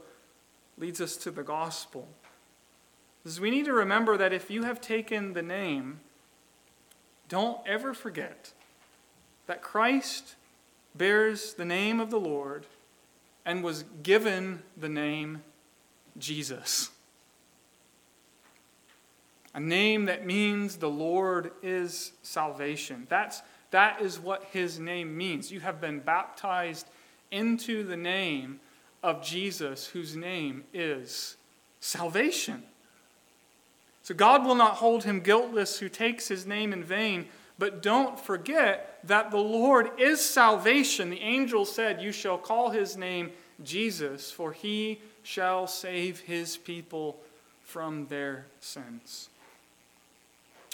leads 0.78 1.02
us 1.02 1.18
to 1.18 1.32
the 1.32 1.44
gospel. 1.44 2.08
Because 3.24 3.40
we 3.40 3.50
need 3.50 3.66
to 3.66 3.74
remember 3.74 4.18
that 4.18 4.32
if 4.32 4.50
you 4.50 4.64
have 4.64 4.80
taken 4.80 5.34
the 5.34 5.42
name, 5.42 6.00
don't 7.28 7.60
ever 7.68 7.94
forget 7.94 8.54
that 9.48 9.62
Christ 9.62 10.36
bears 10.96 11.54
the 11.54 11.66
name 11.66 12.00
of 12.00 12.12
the 12.12 12.20
Lord 12.20 12.66
and 13.46 13.64
was 13.64 13.84
given 14.04 14.62
the 14.78 14.90
name 14.90 15.44
Jesus. 16.18 16.92
A 19.54 19.60
name 19.60 20.06
that 20.06 20.26
means 20.26 20.78
the 20.78 20.90
Lord 20.90 21.52
is 21.64 22.12
salvation. 22.22 23.08
That's, 23.10 23.42
that 23.72 24.02
is 24.02 24.20
what 24.20 24.44
his 24.52 24.80
name 24.80 25.18
means. 25.18 25.52
You 25.52 25.60
have 25.62 25.82
been 25.82 26.00
baptized 26.00 26.88
into 27.32 27.84
the 27.84 27.98
name 27.98 28.60
of 29.02 29.24
Jesus, 29.24 29.88
whose 29.88 30.16
name 30.16 30.64
is 30.74 31.38
salvation. 31.80 32.64
So 34.04 34.14
God 34.14 34.46
will 34.46 34.56
not 34.56 34.76
hold 34.76 35.04
him 35.04 35.20
guiltless 35.20 35.80
who 35.80 35.90
takes 35.90 36.28
his 36.28 36.46
name 36.46 36.74
in 36.74 36.84
vain. 36.84 37.28
But 37.58 37.82
don't 37.82 38.20
forget 38.20 39.00
that 39.04 39.32
the 39.32 39.38
Lord 39.38 39.92
is 40.00 40.24
salvation. 40.24 41.10
The 41.10 41.22
angel 41.22 41.66
said, 41.66 42.02
You 42.02 42.12
shall 42.12 42.38
call 42.38 42.70
his 42.70 42.96
name 42.96 43.32
Jesus, 43.64 44.32
for 44.32 44.54
he 44.54 45.00
shall 45.24 45.68
save 45.68 46.22
his 46.22 46.56
people 46.56 47.20
from 47.62 48.08
their 48.08 48.46
sins. 48.62 49.30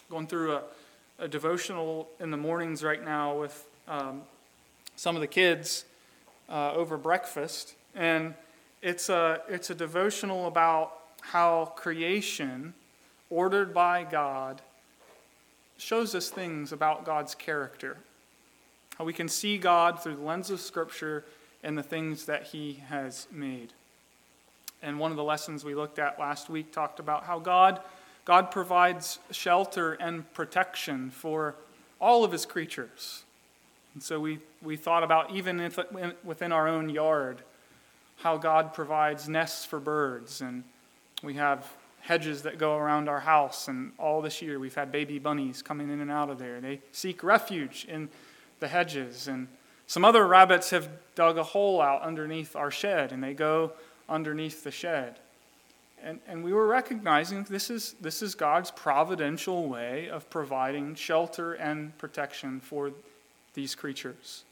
Going 0.10 0.28
through 0.28 0.54
a, 0.54 0.62
a 1.20 1.28
devotional 1.28 2.08
in 2.20 2.32
the 2.32 2.38
mornings 2.38 2.84
right 2.84 3.04
now 3.04 3.40
with 3.40 3.68
um, 3.88 4.22
some 4.96 5.16
of 5.16 5.22
the 5.22 5.28
kids 5.28 5.86
uh, 6.48 6.74
over 6.74 6.98
breakfast, 6.98 7.74
and 7.96 8.36
it's 8.82 9.10
a, 9.10 9.42
it's 9.50 9.72
a 9.72 9.76
devotional 9.76 10.48
about 10.48 10.94
how 11.22 11.74
creation, 11.76 12.74
ordered 13.30 13.74
by 13.74 14.04
God, 14.04 14.62
shows 15.78 16.14
us 16.14 16.30
things 16.30 16.72
about 16.72 17.04
God's 17.04 17.34
character. 17.34 17.98
How 18.98 19.06
we 19.06 19.14
can 19.14 19.28
see 19.28 19.58
God 19.58 20.02
through 20.02 20.18
the 20.18 20.24
lens 20.24 20.50
of 20.52 20.60
Scripture 20.60 21.26
and 21.64 21.78
the 21.78 21.84
things 21.84 22.26
that 22.26 22.44
He 22.44 22.84
has 22.90 23.28
made. 23.32 23.74
And 24.84 25.00
one 25.00 25.10
of 25.10 25.18
the 25.18 25.24
lessons 25.24 25.66
we 25.66 25.74
looked 25.74 25.98
at 25.98 26.20
last 26.20 26.50
week 26.50 26.72
talked 26.72 27.00
about 27.00 27.24
how 27.24 27.40
God, 27.40 27.82
God 28.26 28.50
provides 28.50 29.20
shelter 29.32 29.94
and 29.94 30.32
protection 30.34 31.12
for 31.12 31.56
all 32.02 32.24
of 32.24 32.32
His 32.32 32.46
creatures. 32.46 33.24
And 33.94 34.04
so 34.04 34.20
we, 34.20 34.40
we 34.62 34.76
thought 34.76 35.04
about 35.04 35.32
even 35.32 35.60
if, 35.60 35.80
within 36.24 36.52
our 36.52 36.68
own 36.68 36.90
yard, 36.90 37.42
how 38.18 38.38
God 38.38 38.74
provides 38.74 39.30
nests 39.30 39.64
for 39.64 39.80
birds. 39.80 40.42
And 40.42 40.64
we 41.24 41.36
have 41.36 41.72
hedges 42.02 42.44
that 42.44 42.58
go 42.58 42.76
around 42.76 43.08
our 43.08 43.22
house. 43.22 43.68
And 43.68 43.94
all 43.98 44.22
this 44.22 44.42
year, 44.42 44.60
we've 44.60 44.76
had 44.76 44.92
baby 44.92 45.20
bunnies 45.20 45.62
coming 45.62 45.90
in 45.90 46.02
and 46.02 46.12
out 46.12 46.30
of 46.30 46.40
there. 46.40 46.60
They 46.60 46.82
seek 46.92 47.24
refuge 47.24 47.86
in 47.90 48.10
the 48.60 48.68
hedges. 48.68 49.28
And 49.28 49.48
some 49.88 50.04
other 50.04 50.28
rabbits 50.28 50.72
have 50.72 50.90
dug 51.14 51.38
a 51.38 51.44
hole 51.44 51.82
out 51.82 52.02
underneath 52.02 52.56
our 52.56 52.72
shed, 52.72 53.12
and 53.12 53.24
they 53.24 53.34
go 53.34 53.74
underneath 54.10 54.64
the 54.64 54.72
shed. 54.72 55.20
And, 56.04 56.20
and 56.28 56.44
we 56.44 56.54
were 56.54 56.68
recognizing 56.68 57.44
this 57.44 57.70
is, 57.70 57.96
this 58.00 58.22
is 58.22 58.36
God's 58.36 58.72
providential 58.72 59.68
way 59.68 60.10
of 60.10 60.30
providing 60.30 60.96
shelter 60.96 61.54
and 61.54 61.98
protection 61.98 62.60
for 62.60 62.92
these 63.54 63.76
creatures. 63.76 64.44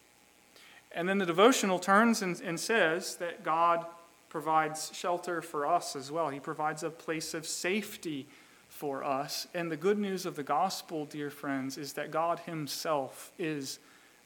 And 0.91 1.07
then 1.07 1.17
the 1.17 1.25
devotional 1.25 1.79
turns 1.79 2.21
and, 2.21 2.39
and 2.41 2.59
says 2.59 3.15
that 3.17 3.43
God 3.43 3.85
provides 4.29 4.91
shelter 4.93 5.41
for 5.41 5.67
us 5.67 5.95
as 5.95 6.11
well. 6.11 6.29
He 6.29 6.39
provides 6.39 6.83
a 6.83 6.89
place 6.89 7.33
of 7.33 7.45
safety 7.45 8.25
for 8.67 9.03
us. 9.03 9.47
And 9.53 9.71
the 9.71 9.77
good 9.77 9.99
news 9.99 10.25
of 10.25 10.35
the 10.35 10.43
gospel, 10.43 11.05
dear 11.05 11.29
friends, 11.29 11.77
is 11.77 11.93
that 11.93 12.09
God 12.09 12.39
Himself 12.39 13.31
is 13.37 13.77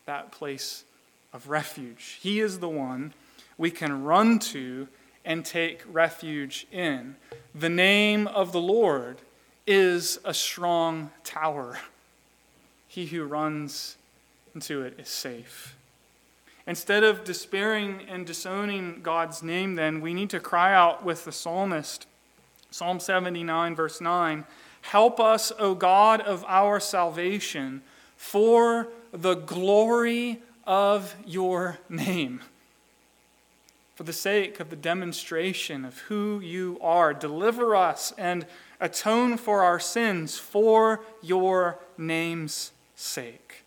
that 0.06 0.32
place 0.32 0.86
of 1.34 1.49
refuge. 1.49 2.17
He 2.21 2.39
is 2.39 2.60
the 2.60 2.69
one 2.69 3.13
we 3.58 3.71
can 3.71 4.03
run 4.03 4.39
to 4.39 4.88
and 5.27 5.43
take 5.43 5.83
refuge 5.91 6.65
in. 6.71 7.17
The 7.53 7.69
name 7.69 8.27
of 8.27 8.53
the 8.53 8.61
Lord 8.61 9.17
is 9.67 10.19
a 10.23 10.33
strong 10.33 11.11
tower. 11.25 11.77
He 12.87 13.07
who 13.07 13.25
runs 13.25 13.97
into 14.55 14.81
it 14.81 14.97
is 14.97 15.09
safe. 15.09 15.75
Instead 16.65 17.03
of 17.03 17.25
despairing 17.25 18.01
and 18.07 18.25
disowning 18.25 19.01
God's 19.03 19.43
name, 19.43 19.75
then, 19.75 19.99
we 19.99 20.13
need 20.13 20.29
to 20.29 20.39
cry 20.39 20.73
out 20.73 21.03
with 21.03 21.25
the 21.25 21.33
psalmist. 21.33 22.07
Psalm 22.71 22.99
79, 22.99 23.75
verse 23.75 23.99
9 23.99 24.45
Help 24.81 25.19
us, 25.19 25.51
O 25.59 25.75
God 25.75 26.21
of 26.21 26.45
our 26.47 26.79
salvation, 26.79 27.81
for 28.15 28.87
the 29.11 29.35
glory 29.35 30.41
of 30.65 31.15
your 31.25 31.79
name. 31.89 32.39
For 33.97 34.03
the 34.03 34.13
sake 34.13 34.60
of 34.60 34.69
the 34.69 34.75
demonstration 34.75 35.83
of 35.83 35.97
who 36.01 36.39
you 36.39 36.77
are, 36.83 37.15
deliver 37.15 37.75
us 37.75 38.13
and 38.15 38.45
atone 38.79 39.38
for 39.38 39.63
our 39.63 39.79
sins 39.79 40.38
for 40.38 41.01
your 41.23 41.79
name's 41.97 42.73
sake. 42.93 43.63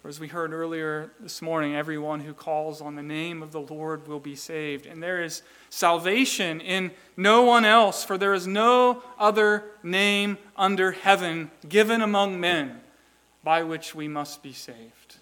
For 0.00 0.08
as 0.08 0.18
we 0.18 0.28
heard 0.28 0.54
earlier 0.54 1.10
this 1.20 1.42
morning, 1.42 1.76
everyone 1.76 2.20
who 2.20 2.32
calls 2.32 2.80
on 2.80 2.94
the 2.94 3.02
name 3.02 3.42
of 3.42 3.52
the 3.52 3.60
Lord 3.60 4.08
will 4.08 4.18
be 4.18 4.34
saved. 4.34 4.86
And 4.86 5.02
there 5.02 5.22
is 5.22 5.42
salvation 5.68 6.62
in 6.62 6.90
no 7.18 7.42
one 7.42 7.66
else, 7.66 8.02
for 8.02 8.16
there 8.16 8.32
is 8.32 8.46
no 8.46 9.02
other 9.18 9.64
name 9.82 10.38
under 10.56 10.92
heaven 10.92 11.50
given 11.68 12.00
among 12.00 12.40
men 12.40 12.80
by 13.44 13.62
which 13.62 13.94
we 13.94 14.08
must 14.08 14.42
be 14.42 14.54
saved. 14.54 15.16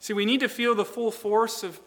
See, 0.00 0.14
we 0.14 0.24
need 0.24 0.40
to 0.40 0.48
feel 0.48 0.74
the 0.74 0.86
full 0.86 1.10
force 1.10 1.62
of 1.62 1.78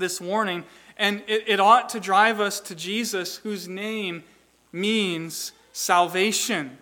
this 0.00 0.20
warning, 0.20 0.64
and 0.96 1.22
it, 1.26 1.44
it 1.46 1.60
ought 1.60 1.88
to 1.90 2.00
drive 2.00 2.40
us 2.40 2.60
to 2.60 2.74
Jesus, 2.74 3.36
whose 3.36 3.68
name 3.68 4.24
means 4.72 5.52
salvation. 5.72 6.78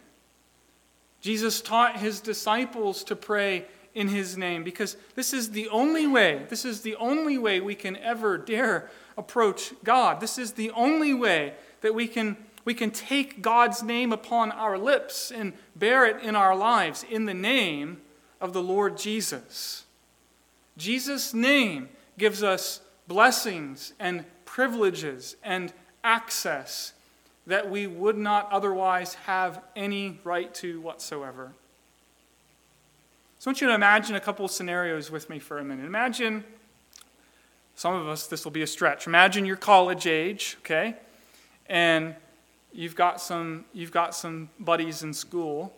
Jesus 1.21 1.61
taught 1.61 1.99
his 1.99 2.21
disciples 2.21 3.05
to 3.05 3.17
pray 3.17 3.67
in 3.95 4.09
his 4.09 4.37
name 4.37 4.63
because 4.63 4.97
this 5.15 5.33
is 5.33 5.51
the 5.51 5.69
only 5.69 6.07
way, 6.07 6.47
this 6.49 6.65
is 6.65 6.83
the 6.83 6.95
only 6.97 7.37
way 7.37 7.61
we 7.61 7.75
can 7.75 7.97
ever 7.97 8.39
dare 8.39 8.91
approach 9.17 9.73
God. 9.83 10.21
This 10.21 10.39
is 10.39 10.53
the 10.53 10.71
only 10.71 11.13
way 11.13 11.55
that 11.81 11.95
we 11.95 12.07
can, 12.07 12.37
we 12.65 12.75
can 12.75 12.91
take 12.91 13.43
God's 13.43 13.83
name 13.83 14.13
upon 14.13 14.53
our 14.53 14.79
lips 14.79 15.33
and 15.33 15.53
bear 15.75 16.07
it 16.07 16.23
in 16.23 16.37
our 16.37 16.55
lives 16.55 17.05
in 17.11 17.25
the 17.25 17.35
name 17.35 18.01
of 18.41 18.53
the 18.53 18.63
Lord 18.63 18.97
Jesus. 18.97 19.85
Jesus' 20.77 21.35
name 21.35 21.89
gives 22.17 22.43
us 22.43 22.81
blessings 23.09 23.95
and 23.99 24.25
privileges 24.45 25.37
and 25.43 25.73
access 26.05 26.93
that 27.47 27.71
we 27.71 27.87
would 27.87 28.17
not 28.17 28.51
otherwise 28.53 29.15
have 29.15 29.63
any 29.75 30.21
right 30.23 30.55
to 30.55 30.81
whatsoever. 30.83 31.53
So 33.39 33.49
I 33.49 33.51
want 33.51 33.61
you 33.61 33.69
to 33.69 33.75
imagine 33.75 34.17
a 34.17 34.21
couple 34.21 34.47
scenarios 34.49 35.11
with 35.11 35.31
me 35.31 35.39
for 35.39 35.59
a 35.59 35.65
minute. 35.65 35.87
Imagine, 35.87 36.45
some 37.75 37.95
of 37.95 38.07
us, 38.07 38.27
this 38.27 38.45
will 38.45 38.53
be 38.53 38.63
a 38.63 38.67
stretch. 38.67 39.07
Imagine 39.07 39.47
you're 39.47 39.57
college 39.57 40.07
age, 40.07 40.59
okay? 40.61 40.97
And 41.67 42.15
you've 42.73 42.97
got 42.97 43.21
some, 43.21 43.65
you've 43.73 43.93
got 43.93 44.15
some 44.15 44.51
buddies 44.61 45.03
in 45.03 45.15
school, 45.15 45.73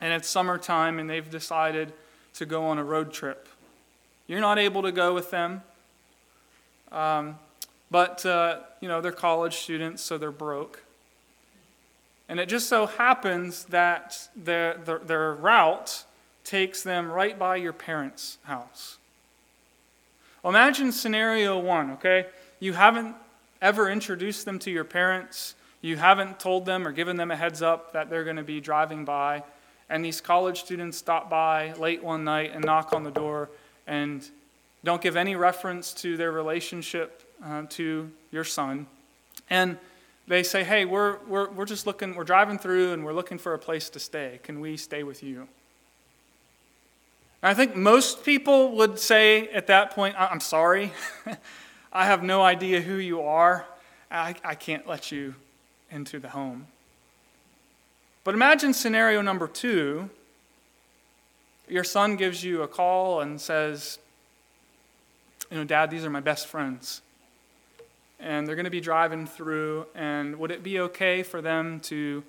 and 0.00 0.12
it's 0.12 0.28
summertime, 0.28 0.98
and 0.98 1.08
they've 1.08 1.28
decided 1.30 1.92
to 2.34 2.46
go 2.46 2.64
on 2.64 2.78
a 2.78 2.84
road 2.84 3.12
trip. 3.12 3.46
You're 4.26 4.40
not 4.40 4.58
able 4.58 4.82
to 4.82 4.92
go 4.92 5.14
with 5.14 5.30
them. 5.30 5.62
Um, 6.92 7.38
but, 7.90 8.24
uh, 8.24 8.60
you 8.80 8.88
know, 8.88 9.00
they're 9.00 9.12
college 9.12 9.56
students, 9.56 10.02
so 10.02 10.18
they're 10.18 10.30
broke. 10.30 10.84
And 12.28 12.38
it 12.38 12.48
just 12.48 12.68
so 12.68 12.86
happens 12.86 13.64
that 13.64 14.28
their, 14.36 14.74
their, 14.78 14.98
their 14.98 15.34
route 15.34 16.04
takes 16.44 16.82
them 16.82 17.10
right 17.10 17.38
by 17.38 17.56
your 17.56 17.72
parents' 17.72 18.38
house. 18.44 18.98
Well, 20.42 20.50
imagine 20.50 20.92
scenario 20.92 21.58
one, 21.58 21.90
okay? 21.92 22.26
You 22.60 22.72
haven't 22.72 23.16
ever 23.60 23.90
introduced 23.90 24.44
them 24.44 24.58
to 24.60 24.70
your 24.70 24.84
parents. 24.84 25.54
You 25.82 25.96
haven't 25.96 26.38
told 26.38 26.66
them 26.66 26.86
or 26.86 26.92
given 26.92 27.16
them 27.16 27.30
a 27.30 27.36
heads 27.36 27.62
up 27.62 27.92
that 27.92 28.08
they're 28.08 28.24
going 28.24 28.36
to 28.36 28.42
be 28.42 28.60
driving 28.60 29.04
by. 29.04 29.42
And 29.88 30.04
these 30.04 30.20
college 30.20 30.60
students 30.60 30.96
stop 30.96 31.28
by 31.28 31.72
late 31.74 32.02
one 32.02 32.22
night 32.24 32.52
and 32.54 32.64
knock 32.64 32.92
on 32.92 33.02
the 33.02 33.10
door 33.10 33.50
and 33.86 34.26
don't 34.84 35.02
give 35.02 35.16
any 35.16 35.36
reference 35.36 35.92
to 35.94 36.16
their 36.16 36.32
relationship 36.32 37.22
uh, 37.44 37.64
to 37.70 38.10
your 38.30 38.44
son. 38.44 38.86
And 39.48 39.78
they 40.26 40.42
say, 40.42 40.64
hey, 40.64 40.84
we're, 40.84 41.18
we're, 41.26 41.50
we're 41.50 41.64
just 41.64 41.86
looking, 41.86 42.14
we're 42.14 42.24
driving 42.24 42.58
through 42.58 42.92
and 42.92 43.04
we're 43.04 43.12
looking 43.12 43.38
for 43.38 43.54
a 43.54 43.58
place 43.58 43.90
to 43.90 43.98
stay. 43.98 44.40
Can 44.42 44.60
we 44.60 44.76
stay 44.76 45.02
with 45.02 45.22
you? 45.22 45.48
And 47.42 47.50
I 47.50 47.54
think 47.54 47.74
most 47.74 48.24
people 48.24 48.72
would 48.76 48.98
say 48.98 49.48
at 49.48 49.66
that 49.66 49.90
point, 49.90 50.14
I'm 50.18 50.40
sorry. 50.40 50.92
I 51.92 52.06
have 52.06 52.22
no 52.22 52.42
idea 52.42 52.80
who 52.80 52.96
you 52.96 53.22
are. 53.22 53.66
I, 54.10 54.34
I 54.44 54.54
can't 54.54 54.86
let 54.86 55.10
you 55.10 55.34
into 55.90 56.18
the 56.18 56.28
home. 56.28 56.66
But 58.22 58.34
imagine 58.34 58.72
scenario 58.72 59.22
number 59.22 59.48
two 59.48 60.10
your 61.68 61.84
son 61.84 62.16
gives 62.16 62.42
you 62.42 62.62
a 62.62 62.68
call 62.68 63.20
and 63.20 63.40
says, 63.40 64.00
You 65.50 65.58
know, 65.58 65.64
Dad, 65.64 65.90
these 65.90 66.04
are 66.04 66.10
my 66.10 66.20
best 66.20 66.46
friends. 66.46 67.02
And 68.18 68.46
they're 68.46 68.54
going 68.54 68.64
to 68.64 68.70
be 68.70 68.80
driving 68.80 69.26
through, 69.26 69.86
and 69.94 70.38
would 70.38 70.50
it 70.50 70.62
be 70.62 70.78
okay 70.80 71.22
for 71.22 71.40
them 71.40 71.80
to 71.80 72.22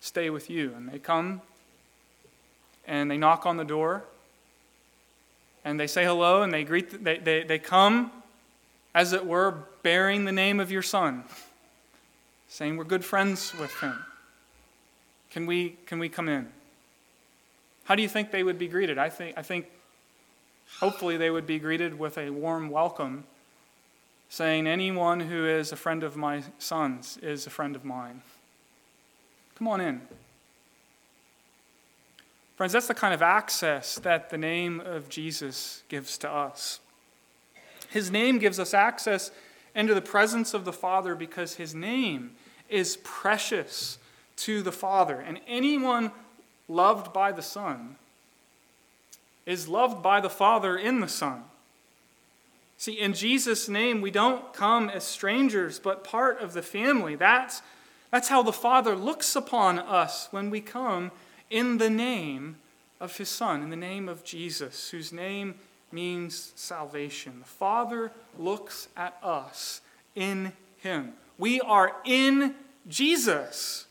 stay 0.00 0.30
with 0.30 0.48
you? 0.48 0.72
And 0.74 0.88
they 0.88 0.98
come 0.98 1.42
and 2.88 3.10
they 3.10 3.18
knock 3.18 3.46
on 3.46 3.58
the 3.58 3.64
door 3.64 4.02
and 5.64 5.78
they 5.78 5.86
say 5.86 6.04
hello 6.04 6.42
and 6.42 6.52
they 6.52 6.64
greet 6.64 7.04
they, 7.04 7.18
they, 7.18 7.44
they 7.44 7.58
come 7.58 8.10
as 8.94 9.12
it 9.12 9.24
were 9.24 9.54
bearing 9.82 10.24
the 10.24 10.32
name 10.32 10.58
of 10.58 10.72
your 10.72 10.82
son 10.82 11.22
saying 12.48 12.76
we're 12.76 12.84
good 12.84 13.04
friends 13.04 13.54
with 13.60 13.72
him 13.80 13.94
can 15.30 15.44
we 15.44 15.76
can 15.86 15.98
we 15.98 16.08
come 16.08 16.28
in 16.28 16.48
how 17.84 17.94
do 17.94 18.02
you 18.02 18.08
think 18.08 18.30
they 18.30 18.42
would 18.42 18.58
be 18.58 18.66
greeted 18.66 18.96
i 18.96 19.10
think 19.10 19.36
i 19.36 19.42
think 19.42 19.66
hopefully 20.80 21.16
they 21.16 21.30
would 21.30 21.46
be 21.46 21.58
greeted 21.58 21.98
with 21.98 22.16
a 22.18 22.30
warm 22.30 22.70
welcome 22.70 23.24
saying 24.28 24.66
anyone 24.66 25.20
who 25.20 25.46
is 25.46 25.72
a 25.72 25.76
friend 25.76 26.02
of 26.02 26.16
my 26.16 26.42
son's 26.58 27.16
is 27.18 27.46
a 27.46 27.50
friend 27.50 27.74
of 27.74 27.84
mine 27.84 28.22
come 29.56 29.68
on 29.68 29.80
in 29.80 30.00
Friends, 32.58 32.72
that's 32.72 32.88
the 32.88 32.94
kind 32.94 33.14
of 33.14 33.22
access 33.22 34.00
that 34.00 34.30
the 34.30 34.36
name 34.36 34.80
of 34.80 35.08
Jesus 35.08 35.84
gives 35.88 36.18
to 36.18 36.28
us. 36.28 36.80
His 37.88 38.10
name 38.10 38.40
gives 38.40 38.58
us 38.58 38.74
access 38.74 39.30
into 39.76 39.94
the 39.94 40.00
presence 40.00 40.54
of 40.54 40.64
the 40.64 40.72
Father 40.72 41.14
because 41.14 41.54
his 41.54 41.72
name 41.72 42.32
is 42.68 42.98
precious 43.04 43.98
to 44.38 44.60
the 44.60 44.72
Father. 44.72 45.20
And 45.20 45.38
anyone 45.46 46.10
loved 46.66 47.12
by 47.12 47.30
the 47.30 47.42
Son 47.42 47.94
is 49.48 49.66
loved 49.66 50.02
by 50.02 50.20
the 50.20 50.28
Father 50.28 50.76
in 50.76 51.00
the 51.00 51.08
Son. 51.08 51.42
See, 52.76 52.92
in 52.92 53.14
Jesus' 53.14 53.66
name, 53.66 54.02
we 54.02 54.10
don't 54.10 54.52
come 54.52 54.90
as 54.90 55.04
strangers, 55.04 55.78
but 55.78 56.04
part 56.04 56.40
of 56.40 56.52
the 56.52 56.60
family. 56.60 57.16
That's, 57.16 57.62
that's 58.10 58.28
how 58.28 58.42
the 58.42 58.52
Father 58.52 58.94
looks 58.94 59.34
upon 59.34 59.78
us 59.78 60.28
when 60.30 60.50
we 60.50 60.60
come 60.60 61.10
in 61.48 61.78
the 61.78 61.88
name 61.88 62.56
of 63.00 63.16
his 63.16 63.30
Son, 63.30 63.62
in 63.62 63.70
the 63.70 63.76
name 63.76 64.06
of 64.06 64.22
Jesus, 64.22 64.90
whose 64.90 65.14
name 65.14 65.54
means 65.90 66.52
salvation. 66.54 67.38
The 67.38 67.46
Father 67.46 68.12
looks 68.38 68.88
at 68.98 69.16
us 69.22 69.80
in 70.14 70.52
him. 70.76 71.14
We 71.38 71.58
are 71.62 71.96
in 72.04 72.54
Jesus. 72.86 73.86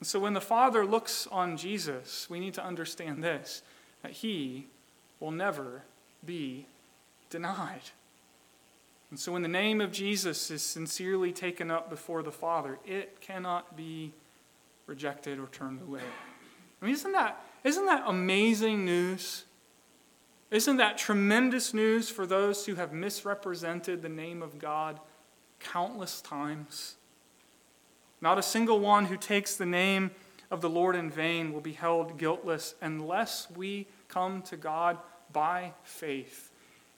And 0.00 0.08
so 0.08 0.18
when 0.18 0.34
the 0.34 0.40
Father 0.40 0.84
looks 0.84 1.28
on 1.28 1.56
Jesus, 1.56 2.26
we 2.28 2.40
need 2.40 2.54
to 2.54 2.64
understand 2.64 3.22
this 3.22 3.62
that 4.02 4.12
he 4.12 4.66
will 5.20 5.30
never 5.30 5.82
be 6.24 6.66
denied. 7.30 7.82
And 9.10 9.18
so 9.18 9.32
when 9.32 9.42
the 9.42 9.48
name 9.48 9.80
of 9.80 9.92
Jesus 9.92 10.50
is 10.50 10.62
sincerely 10.62 11.32
taken 11.32 11.70
up 11.70 11.88
before 11.88 12.22
the 12.22 12.32
Father, 12.32 12.78
it 12.84 13.20
cannot 13.20 13.76
be 13.76 14.12
rejected 14.86 15.38
or 15.38 15.46
turned 15.46 15.80
away. 15.80 16.00
I 16.80 16.84
mean, 16.84 16.94
isn't 16.94 17.12
that, 17.12 17.44
isn't 17.64 17.86
that 17.86 18.04
amazing 18.06 18.84
news? 18.84 19.44
Isn't 20.50 20.76
that 20.76 20.98
tremendous 20.98 21.74
news 21.74 22.08
for 22.08 22.26
those 22.26 22.66
who 22.66 22.74
have 22.76 22.92
misrepresented 22.92 24.02
the 24.02 24.08
name 24.08 24.42
of 24.42 24.58
God 24.58 25.00
countless 25.60 26.20
times? 26.20 26.96
Not 28.20 28.38
a 28.38 28.42
single 28.42 28.80
one 28.80 29.06
who 29.06 29.16
takes 29.16 29.56
the 29.56 29.66
name 29.66 30.10
of 30.50 30.60
the 30.60 30.70
Lord 30.70 30.96
in 30.96 31.10
vain 31.10 31.52
will 31.52 31.60
be 31.60 31.72
held 31.72 32.18
guiltless 32.18 32.74
unless 32.80 33.48
we 33.54 33.86
come 34.08 34.42
to 34.42 34.56
God 34.56 34.98
by 35.32 35.72
faith 35.82 36.50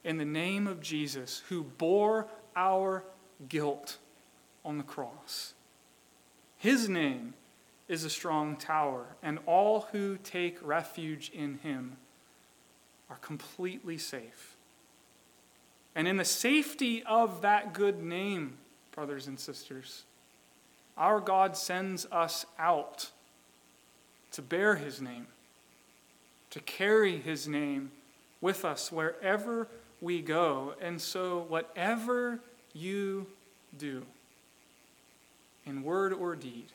in 0.05 0.17
the 0.17 0.25
name 0.25 0.67
of 0.67 0.81
Jesus, 0.81 1.43
who 1.49 1.63
bore 1.63 2.29
our 2.57 3.05
guilt 3.49 3.99
on 4.65 4.79
the 4.79 4.85
cross. 4.85 5.55
His 6.57 6.89
name 6.89 7.35
is 7.89 8.05
a 8.05 8.11
strong 8.11 8.57
tower, 8.57 9.17
and 9.23 9.39
all 9.47 9.89
who 9.93 10.19
take 10.19 10.59
refuge 10.63 11.31
in 11.35 11.59
him 11.59 11.97
are 13.11 13.17
completely 13.17 13.99
safe. 13.99 14.57
And 15.95 16.07
in 16.07 16.17
the 16.17 16.25
safety 16.25 17.03
of 17.05 17.43
that 17.43 17.73
good 17.73 18.03
name, 18.03 18.59
brothers 18.93 19.27
and 19.27 19.39
sisters, 19.39 20.05
our 20.97 21.21
God 21.21 21.57
sends 21.57 22.07
us 22.07 22.45
out 22.59 23.11
to 24.33 24.43
bear 24.43 24.77
his 24.77 25.01
name, 25.01 25.27
to 26.51 26.61
carry 26.61 27.19
his 27.19 27.49
name 27.49 27.91
with 28.40 28.65
us 28.65 28.92
wherever 28.92 29.69
we 30.00 30.23
go. 30.23 30.75
And 30.81 31.00
so, 31.00 31.44
whatever 31.48 32.40
you 32.73 33.27
do, 33.77 34.05
in 35.67 35.83
word 35.83 36.13
or 36.13 36.37
deed, 36.37 36.67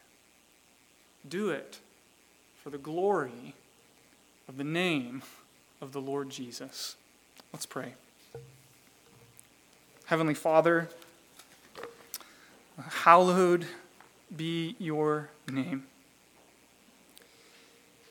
do 1.28 1.50
it 1.50 1.80
for 2.62 2.70
the 2.70 2.78
glory 2.78 3.56
of 4.48 4.58
the 4.58 4.64
name 4.64 5.24
of 5.82 5.92
the 5.92 6.02
Lord 6.02 6.30
Jesus. 6.30 6.96
Let's 7.52 7.66
pray. 7.66 7.94
Heavenly 10.06 10.34
Father, 10.34 10.90
hallowed 13.04 13.66
be 14.36 14.76
your 14.80 15.30
name. 15.50 15.86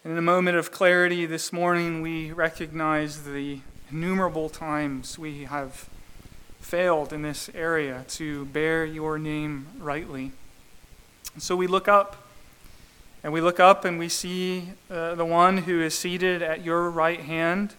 And 0.04 0.10
in 0.10 0.18
a 0.18 0.22
moment 0.22 0.56
of 0.56 0.72
clarity 0.72 1.26
this 1.26 1.52
morning, 1.52 2.02
we 2.02 2.32
recognize 2.32 3.22
the 3.22 3.60
innumerable 3.88 4.48
times 4.48 5.16
we 5.16 5.44
have 5.44 5.88
failed 6.60 7.12
in 7.12 7.22
this 7.22 7.48
area 7.54 8.04
to 8.08 8.46
bear 8.46 8.84
your 8.84 9.16
name 9.16 9.68
rightly. 9.78 10.32
So 11.38 11.54
we 11.54 11.68
look 11.68 11.86
up 11.86 12.16
And 13.24 13.32
we 13.32 13.40
look 13.40 13.60
up 13.60 13.84
and 13.84 13.98
we 14.00 14.08
see 14.08 14.70
uh, 14.90 15.14
the 15.14 15.24
one 15.24 15.58
who 15.58 15.80
is 15.80 15.96
seated 15.96 16.42
at 16.42 16.64
your 16.64 16.90
right 16.90 17.20
hand, 17.20 17.74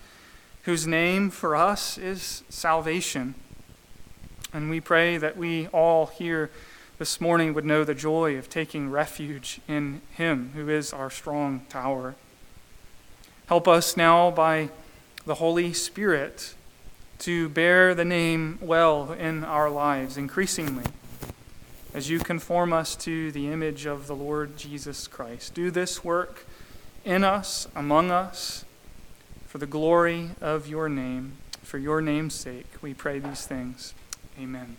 whose 0.64 0.88
name 0.88 1.30
for 1.30 1.54
us 1.54 1.98
is 1.98 2.44
salvation. 2.48 3.36
And 4.54 4.70
we 4.70 4.80
pray 4.80 5.18
that 5.18 5.36
we 5.36 5.68
all 5.68 6.06
here 6.06 6.50
this 7.04 7.20
morning 7.20 7.54
would 7.54 7.66
know 7.66 7.84
the 7.84 7.94
joy 7.94 8.38
of 8.38 8.50
taking 8.50 8.90
refuge 8.90 9.60
in 9.68 10.00
him 10.12 10.52
who 10.56 10.70
is 10.70 10.94
our 10.94 11.10
strong 11.10 11.60
tower. 11.68 12.16
Help 13.48 13.68
us 13.68 13.98
now 13.98 14.32
by 14.32 14.70
the 15.26 15.36
Holy 15.36 15.74
Spirit 15.74 16.56
to 17.20 17.50
bear 17.50 17.94
the 17.94 18.06
name 18.06 18.58
well 18.62 19.12
in 19.12 19.44
our 19.44 19.70
lives 19.70 20.16
increasingly 20.16 20.86
as 21.94 22.10
you 22.10 22.20
conform 22.20 22.72
us 22.72 22.96
to 22.96 23.34
the 23.34 23.50
image 23.50 23.86
of 23.86 24.08
the 24.08 24.16
Lord 24.16 24.56
Jesus 24.56 25.06
Christ. 25.06 25.54
Do 25.54 25.72
this 25.72 26.06
work 26.06 26.46
in 27.04 27.26
us, 27.26 27.68
among 27.76 28.12
us, 28.12 28.64
for 29.46 29.58
the 29.58 29.68
glory 29.68 30.30
of 30.40 30.70
your 30.70 30.88
name. 30.88 31.34
For 31.64 31.78
your 31.78 32.00
name's 32.00 32.34
sake, 32.34 32.68
we 32.82 32.94
pray 32.94 33.20
these 33.20 33.46
things. 33.46 33.94
Amen. 34.40 34.78